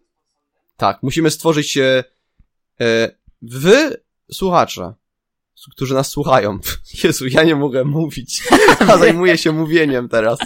Tak, 0.77 1.03
musimy 1.03 1.31
stworzyć 1.31 1.77
e, 1.77 2.03
e, 2.81 3.15
wy, 3.41 4.03
słuchacze, 4.31 4.93
którzy 5.71 5.93
nas 5.93 6.09
słuchają. 6.09 6.59
Jezu, 7.03 7.27
ja 7.27 7.43
nie 7.43 7.55
mogę 7.55 7.85
mówić, 7.85 8.43
a 8.89 8.97
zajmuję 8.97 9.37
się 9.37 9.51
mówieniem 9.51 10.09
teraz. 10.09 10.39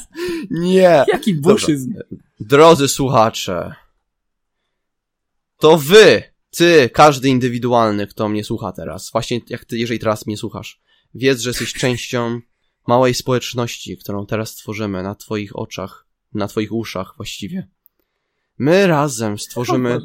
Nie. 0.49 1.05
Jaki 1.13 1.33
buszyzm. 1.33 1.93
Drodzy 2.39 2.87
słuchacze, 2.87 3.75
to 5.57 5.77
wy, 5.77 6.23
ty, 6.51 6.89
każdy 6.93 7.29
indywidualny, 7.29 8.07
kto 8.07 8.29
mnie 8.29 8.43
słucha 8.43 8.71
teraz, 8.71 9.11
właśnie 9.11 9.41
jak 9.49 9.65
ty, 9.65 9.77
jeżeli 9.77 9.99
teraz 9.99 10.25
mnie 10.25 10.37
słuchasz, 10.37 10.81
wiedz, 11.13 11.39
że 11.39 11.49
jesteś 11.49 11.73
częścią 11.73 12.41
małej 12.87 13.13
społeczności, 13.13 13.97
którą 13.97 14.25
teraz 14.25 14.55
tworzymy 14.55 15.03
na 15.03 15.15
twoich 15.15 15.55
oczach, 15.55 16.07
na 16.33 16.47
twoich 16.47 16.71
uszach 16.71 17.13
właściwie. 17.17 17.67
My 18.57 18.87
razem 18.87 19.39
stworzymy 19.39 19.99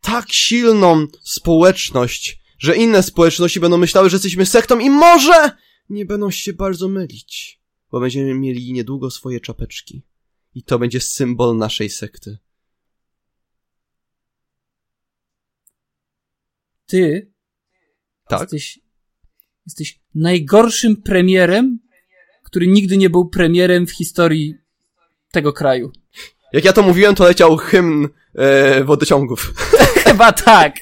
tak 0.00 0.32
silną 0.32 1.06
społeczność, 1.22 2.40
że 2.58 2.76
inne 2.76 3.02
społeczności 3.02 3.60
będą 3.60 3.76
myślały, 3.76 4.10
że 4.10 4.14
jesteśmy 4.14 4.46
sektą 4.46 4.78
i 4.78 4.90
może 4.90 5.50
nie 5.88 6.06
będą 6.06 6.30
się 6.30 6.52
bardzo 6.52 6.88
mylić, 6.88 7.60
bo 7.90 8.00
będziemy 8.00 8.34
mieli 8.34 8.72
niedługo 8.72 9.10
swoje 9.10 9.40
czapeczki. 9.40 10.02
I 10.54 10.62
to 10.62 10.78
będzie 10.78 11.00
symbol 11.00 11.56
naszej 11.56 11.90
sekty. 11.90 12.38
Ty 16.86 17.32
tak? 18.28 18.40
jesteś, 18.40 18.80
jesteś 19.66 20.00
najgorszym 20.14 21.02
premierem, 21.02 21.78
który 22.44 22.66
nigdy 22.66 22.96
nie 22.96 23.10
był 23.10 23.28
premierem 23.28 23.86
w 23.86 23.92
historii 23.92 24.54
tego 25.30 25.52
kraju. 25.52 25.92
Jak 26.54 26.64
ja 26.64 26.72
to 26.72 26.82
mówiłem, 26.82 27.14
to 27.14 27.24
leciał 27.24 27.56
hymn 27.56 28.08
e, 28.34 28.84
wodociągów. 28.84 29.54
chyba 30.04 30.32
tak. 30.32 30.74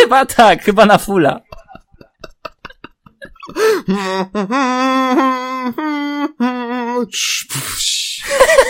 chyba 0.00 0.26
tak, 0.26 0.62
chyba 0.62 0.86
na 0.86 0.98
fula. 0.98 1.40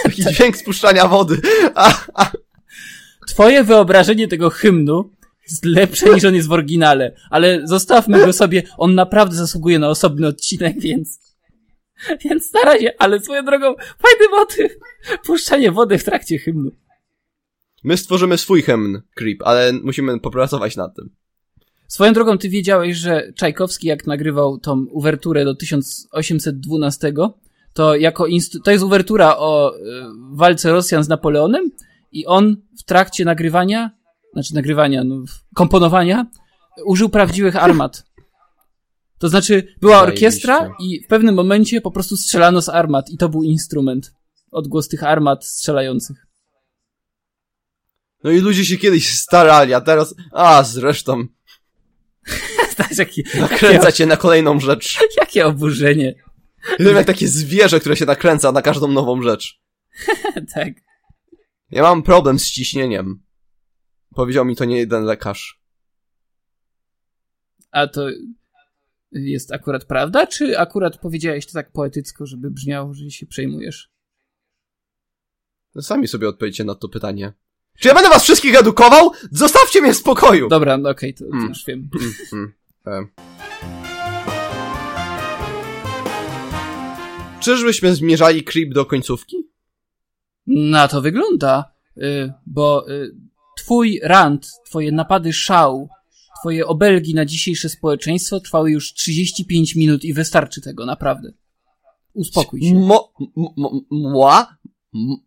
Taki 0.03 0.25
dźwięk 0.25 0.57
spuszczania 0.57 1.09
wody. 1.09 1.41
Twoje 3.29 3.65
wyobrażenie 3.65 4.29
tego 4.29 4.51
hymnu 4.51 5.11
jest 5.51 5.65
lepsze 5.65 6.15
niż 6.15 6.25
on 6.25 6.35
jest 6.35 6.49
w 6.49 6.53
oryginale, 6.53 7.13
ale 7.31 7.61
zostawmy 7.65 8.27
go 8.27 8.33
sobie, 8.33 8.63
on 8.79 8.95
naprawdę 8.95 9.37
zasługuje 9.37 9.79
na 9.79 9.89
osobny 9.89 10.27
odcinek, 10.27 10.81
więc... 10.81 11.32
Więc 12.25 12.53
na 12.53 12.63
razie, 12.63 12.95
ale 12.99 13.21
swoją 13.21 13.45
drogą, 13.45 13.75
fajny 13.75 14.29
motyw. 14.31 14.73
Puszczanie 15.25 15.73
wody 15.73 15.99
w 15.99 16.05
trakcie 16.05 16.39
hymnu. 16.39 16.71
My 17.85 17.97
stworzymy 17.97 18.39
swój 18.39 18.63
hymn, 18.63 19.03
Creep, 19.15 19.39
ale 19.45 19.73
musimy 19.73 20.21
popracować 20.21 20.77
nad 20.77 20.97
tym. 20.97 21.11
Swoją 21.89 22.13
drogą, 22.13 22.39
ty 22.39 22.49
wiedziałeś, 22.49 22.97
że 22.97 23.33
Czajkowski, 23.37 23.89
jak 23.89 24.07
nagrywał 24.07 24.59
tą 24.59 24.87
uwerturę 24.91 25.45
do 25.45 25.55
1812, 25.55 27.13
to 27.73 27.97
jako 27.97 28.27
to 28.65 28.71
jest 28.71 28.85
uwertura 28.85 29.37
o 29.37 29.77
y, 29.77 29.81
walce 30.31 30.73
Rosjan 30.73 31.05
z 31.05 31.09
Napoleonem 31.09 31.71
i 32.13 32.27
on 32.27 32.57
w 32.79 32.83
trakcie 32.83 33.25
nagrywania, 33.25 33.91
znaczy 34.33 34.55
nagrywania, 34.55 35.05
no, 35.05 35.25
komponowania, 35.55 36.27
użył 36.85 37.09
prawdziwych 37.09 37.57
armat. 37.57 38.12
To 39.23 39.29
znaczy, 39.29 39.75
była 39.81 40.03
orkiestra 40.03 40.75
i 40.81 41.05
w 41.05 41.07
pewnym 41.07 41.35
momencie 41.35 41.81
po 41.81 41.91
prostu 41.91 42.17
strzelano 42.17 42.63
z 42.63 42.69
armat 42.69 43.11
i 43.11 43.17
to 43.17 43.29
był 43.29 43.43
instrument. 43.43 44.15
Odgłos 44.51 44.89
tych 44.89 45.05
armat 45.05 45.47
strzelających. 45.47 46.27
No 48.25 48.31
i 48.31 48.39
ludzie 48.39 48.65
się 48.65 48.77
kiedyś 48.77 49.15
starali, 49.15 49.75
a 49.75 49.81
teraz, 49.81 50.15
a 50.33 50.63
zresztą. 50.63 51.27
jaki, 52.99 53.25
Nakręca 53.41 53.93
cię 53.93 54.07
na 54.07 54.17
kolejną 54.17 54.61
rzecz. 54.61 54.99
Jakie 55.21 55.47
oburzenie. 55.47 56.15
I 56.79 56.85
jak 56.85 57.07
takie 57.07 57.29
zwierzę, 57.29 57.81
które 57.81 57.97
się 57.97 58.07
nakręca 58.07 58.53
na 58.53 58.63
każdą 58.63 58.89
nową 58.89 59.23
rzecz. 59.23 59.61
tak. 60.55 60.69
Ja 61.71 61.83
mam 61.83 62.03
problem 62.03 62.39
z 62.39 62.51
ciśnieniem. 62.51 63.23
Powiedział 64.15 64.45
mi 64.45 64.57
to 64.57 64.65
nie 64.65 64.79
jeden 64.79 65.05
lekarz. 65.05 65.61
A 67.71 67.87
to 67.87 68.09
jest 69.13 69.53
akurat 69.53 69.85
prawda, 69.85 70.27
czy 70.27 70.59
akurat 70.59 70.99
powiedziałeś 70.99 71.47
to 71.47 71.53
tak 71.53 71.73
poetycko, 71.73 72.27
żeby 72.27 72.51
brzmiało, 72.51 72.95
że 72.95 73.11
się 73.11 73.27
przejmujesz? 73.27 73.91
No 75.75 75.83
sami 75.83 76.09
sobie 76.09 76.29
odpowiedzcie 76.29 76.65
na 76.65 76.75
to 76.75 76.89
pytanie. 76.89 77.33
Czy 77.79 77.89
ja 77.89 77.95
będę 77.95 78.11
was 78.11 78.23
wszystkich 78.23 78.61
edukował? 78.61 79.11
Zostawcie 79.31 79.81
mnie 79.81 79.95
w 79.95 79.97
spokoju! 79.97 80.49
Dobra, 80.49 80.77
no 80.77 80.91
okej, 80.91 81.15
okay, 81.15 81.29
to 81.29 81.37
mm. 81.37 81.49
już 81.49 81.65
wiem. 81.67 81.89
Mm, 82.33 82.53
mm, 82.87 83.09
czyżbyśmy 87.41 87.95
zmierzali 87.95 88.45
creep 88.45 88.75
do 88.75 88.87
końcówki? 88.87 89.37
Na 90.47 90.89
to 90.89 91.03
wygląda, 91.03 91.73
y, 91.97 92.33
bo 92.47 92.91
y, 92.91 93.15
twój 93.57 94.01
rant, 94.03 94.47
twoje 94.67 94.93
napady 94.93 95.33
szału, 95.33 95.89
twoje 96.43 96.67
obelgi 96.67 97.15
na 97.15 97.25
dzisiejsze 97.25 97.69
społeczeństwo 97.69 98.41
trwały 98.41 98.71
już 98.71 98.95
35 98.95 99.75
minut 99.77 100.05
i 100.05 100.13
wystarczy 100.15 100.61
tego, 100.61 100.87
naprawdę. 100.87 101.33
Uspokój 102.15 102.63
się. 102.63 102.75
Mo, 102.75 103.13
mo, 103.57 103.81
mła? 103.91 104.57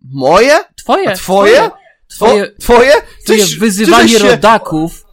Moje? 0.01 0.58
Twoje, 0.75 1.10
A 1.10 1.15
twoje? 1.15 1.54
twoje, 2.08 2.43
O, 2.43 2.47
twoje? 2.51 2.51
twoje 2.60 2.93
Tyś- 3.43 3.60
wyzywanie 3.60 4.10
tyś 4.13 4.21
się- 4.21 4.30
rodaków. 4.30 5.06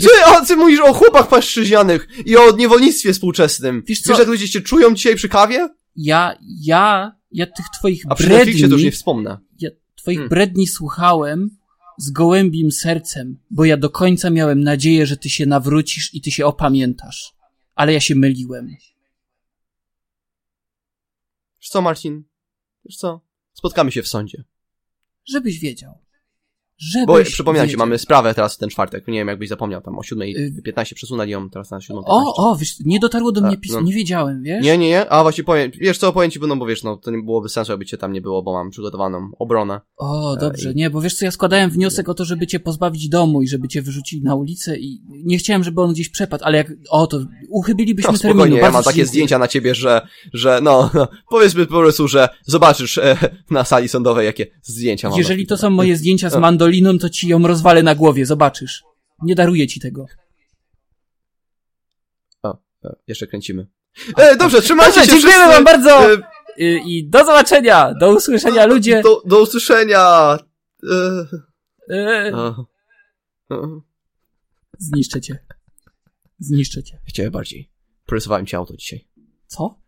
Ty, 0.00 0.08
o, 0.26 0.46
ty 0.46 0.56
mówisz 0.56 0.80
o 0.80 0.92
chłopach 0.94 1.28
paszczyźnianych 1.28 2.08
i 2.26 2.36
o 2.36 2.56
niewolnictwie 2.56 3.12
współczesnym. 3.12 3.82
Wiesz 3.86 4.00
co? 4.00 4.08
Wiesz, 4.12 4.18
jak 4.18 4.28
ludzie 4.28 4.48
się 4.48 4.60
czują 4.60 4.94
dzisiaj 4.94 5.16
przy 5.16 5.28
kawie? 5.28 5.68
Ja, 5.96 6.38
ja, 6.62 7.12
ja 7.32 7.46
tych 7.46 7.66
twoich 7.78 8.02
A 8.08 8.14
przy 8.14 8.28
Netflixie 8.28 8.68
to 8.68 8.74
już 8.74 8.82
nie 8.82 8.84
bredni, 8.84 8.90
wspomnę. 8.90 9.38
ja 9.60 9.70
twoich 9.96 10.18
Hmm. 10.18 10.28
bredni 10.28 10.66
słuchałem 10.66 11.50
z 12.00 12.10
gołębim 12.10 12.72
sercem, 12.72 13.38
bo 13.50 13.64
ja 13.64 13.76
do 13.76 13.90
końca 13.90 14.30
miałem 14.30 14.60
nadzieję, 14.60 15.06
że 15.06 15.16
ty 15.16 15.30
się 15.30 15.46
nawrócisz 15.46 16.14
i 16.14 16.20
ty 16.20 16.30
się 16.30 16.46
opamiętasz. 16.46 17.34
Ale 17.74 17.92
ja 17.92 18.00
się 18.00 18.14
myliłem. 18.14 18.68
Wiesz 21.60 21.68
co, 21.68 21.82
Marcin? 21.82 22.24
Wiesz 22.84 22.96
co? 22.96 23.20
Spotkamy 23.52 23.92
się 23.92 24.02
w 24.02 24.08
sądzie. 24.08 24.44
Żebyś 25.24 25.58
wiedział. 25.58 25.98
Żebyś 26.82 27.06
Bo 27.06 27.24
przypominam 27.24 27.68
ci, 27.68 27.76
mamy 27.76 27.98
sprawę 27.98 28.34
teraz 28.34 28.54
w 28.54 28.58
ten 28.58 28.68
czwartek. 28.68 29.08
Nie 29.08 29.18
wiem, 29.18 29.28
jakbyś 29.28 29.48
zapomniał 29.48 29.80
tam 29.80 29.98
o 29.98 30.02
7.15 30.02 30.92
Y- 30.92 30.94
przesunęli 30.94 31.30
ją 31.30 31.50
teraz 31.50 31.70
na 31.70 31.78
7.15. 31.78 32.02
O, 32.06 32.50
o, 32.50 32.56
wiesz, 32.56 32.74
nie 32.84 33.00
dotarło 33.00 33.32
do 33.32 33.40
mnie 33.40 33.56
pismo, 33.56 33.80
no. 33.80 33.86
nie 33.86 33.92
wiedziałem, 33.92 34.42
wiesz? 34.42 34.64
Nie, 34.64 34.78
nie, 34.78 34.88
nie. 34.88 35.08
A 35.12 35.22
właśnie 35.22 35.44
powiem, 35.44 35.70
wiesz 35.80 35.98
co, 35.98 36.12
powiem 36.12 36.30
ci, 36.30 36.40
no 36.48 36.56
bo 36.56 36.66
wiesz, 36.66 36.82
no 36.82 36.96
to 36.96 37.10
nie 37.10 37.22
byłoby 37.22 37.48
sensu, 37.48 37.72
jakby 37.72 37.86
cię 37.86 37.98
tam 37.98 38.12
nie 38.12 38.20
było, 38.20 38.42
bo 38.42 38.52
mam 38.52 38.70
przygotowaną 38.70 39.30
obronę. 39.38 39.80
O, 39.96 40.36
dobrze, 40.40 40.72
i- 40.72 40.74
nie, 40.74 40.90
bo 40.90 41.00
wiesz 41.00 41.14
co, 41.14 41.24
ja 41.24 41.30
składałem 41.30 41.70
wniosek 41.70 42.08
o 42.08 42.14
to, 42.14 42.24
żeby 42.24 42.46
cię 42.46 42.60
pozbawić 42.60 43.08
domu 43.08 43.42
i 43.42 43.48
żeby 43.48 43.68
cię 43.68 43.82
wyrzucili 43.82 44.22
na 44.22 44.34
ulicę 44.34 44.78
i 44.78 45.02
nie 45.08 45.38
chciałem, 45.38 45.64
żeby 45.64 45.80
on 45.82 45.92
gdzieś 45.92 46.08
przepadł, 46.08 46.44
ale 46.44 46.58
jak, 46.58 46.72
o, 46.90 47.06
to 47.06 47.20
uchybilibyśmy 47.48 48.12
No 48.12 48.18
terminu. 48.18 48.56
ja 48.56 48.70
mam 48.70 48.82
takie 48.84 49.06
zdjęcia 49.06 49.38
na 49.38 49.48
ciebie, 49.48 49.74
że, 49.74 50.06
że 50.32 50.60
no, 50.62 50.90
no, 50.94 51.08
powiedzmy 51.30 51.66
po 51.66 51.78
prostu, 51.78 52.08
że 52.08 52.28
zobaczysz 52.46 52.98
e, 52.98 53.16
na 53.50 53.64
sali 53.64 53.88
sądowej, 53.88 54.26
jakie 54.26 54.46
zdjęcia 54.62 55.08
mam. 55.08 55.18
Jeżeli 55.18 55.46
to 55.46 55.56
są 55.56 55.70
moje 55.70 55.96
zdjęcia 55.96 56.30
z 56.30 56.34
No. 56.34 56.40
Mandoliną, 56.70 56.98
to 56.98 57.10
ci 57.10 57.28
ją 57.28 57.46
rozwalę 57.46 57.82
na 57.82 57.94
głowie, 57.94 58.26
zobaczysz. 58.26 58.82
Nie 59.22 59.34
daruję 59.34 59.66
ci 59.66 59.80
tego. 59.80 60.06
O, 62.42 62.58
e, 62.84 62.96
jeszcze 63.06 63.26
kręcimy. 63.26 63.66
E, 64.16 64.36
dobrze, 64.36 64.62
trzymajcie 64.62 65.00
Dobrze, 65.00 65.06
się 65.06 65.12
dziękujemy 65.12 65.44
wszyscy. 65.44 65.64
wam 65.64 65.64
bardzo! 65.64 66.12
E, 66.12 66.16
I, 66.56 66.98
I 66.98 67.08
do 67.08 67.18
zobaczenia, 67.18 67.94
do 67.94 68.14
usłyszenia 68.14 68.66
ludzie. 68.66 69.02
Do, 69.02 69.22
do 69.26 69.42
usłyszenia. 69.42 70.38
E, 70.82 71.40
E, 71.90 71.96
e, 71.96 72.54
e. 73.50 73.80
Zniszczę 74.78 75.20
cię. 75.20 75.38
Zniszczę 76.38 76.82
cię. 76.82 76.98
Chciałem 77.04 77.32
bardziej. 77.32 77.70
Porysowałem 78.06 78.46
ci 78.46 78.56
auto 78.56 78.76
dzisiaj. 78.76 79.08
Co? 79.46 79.78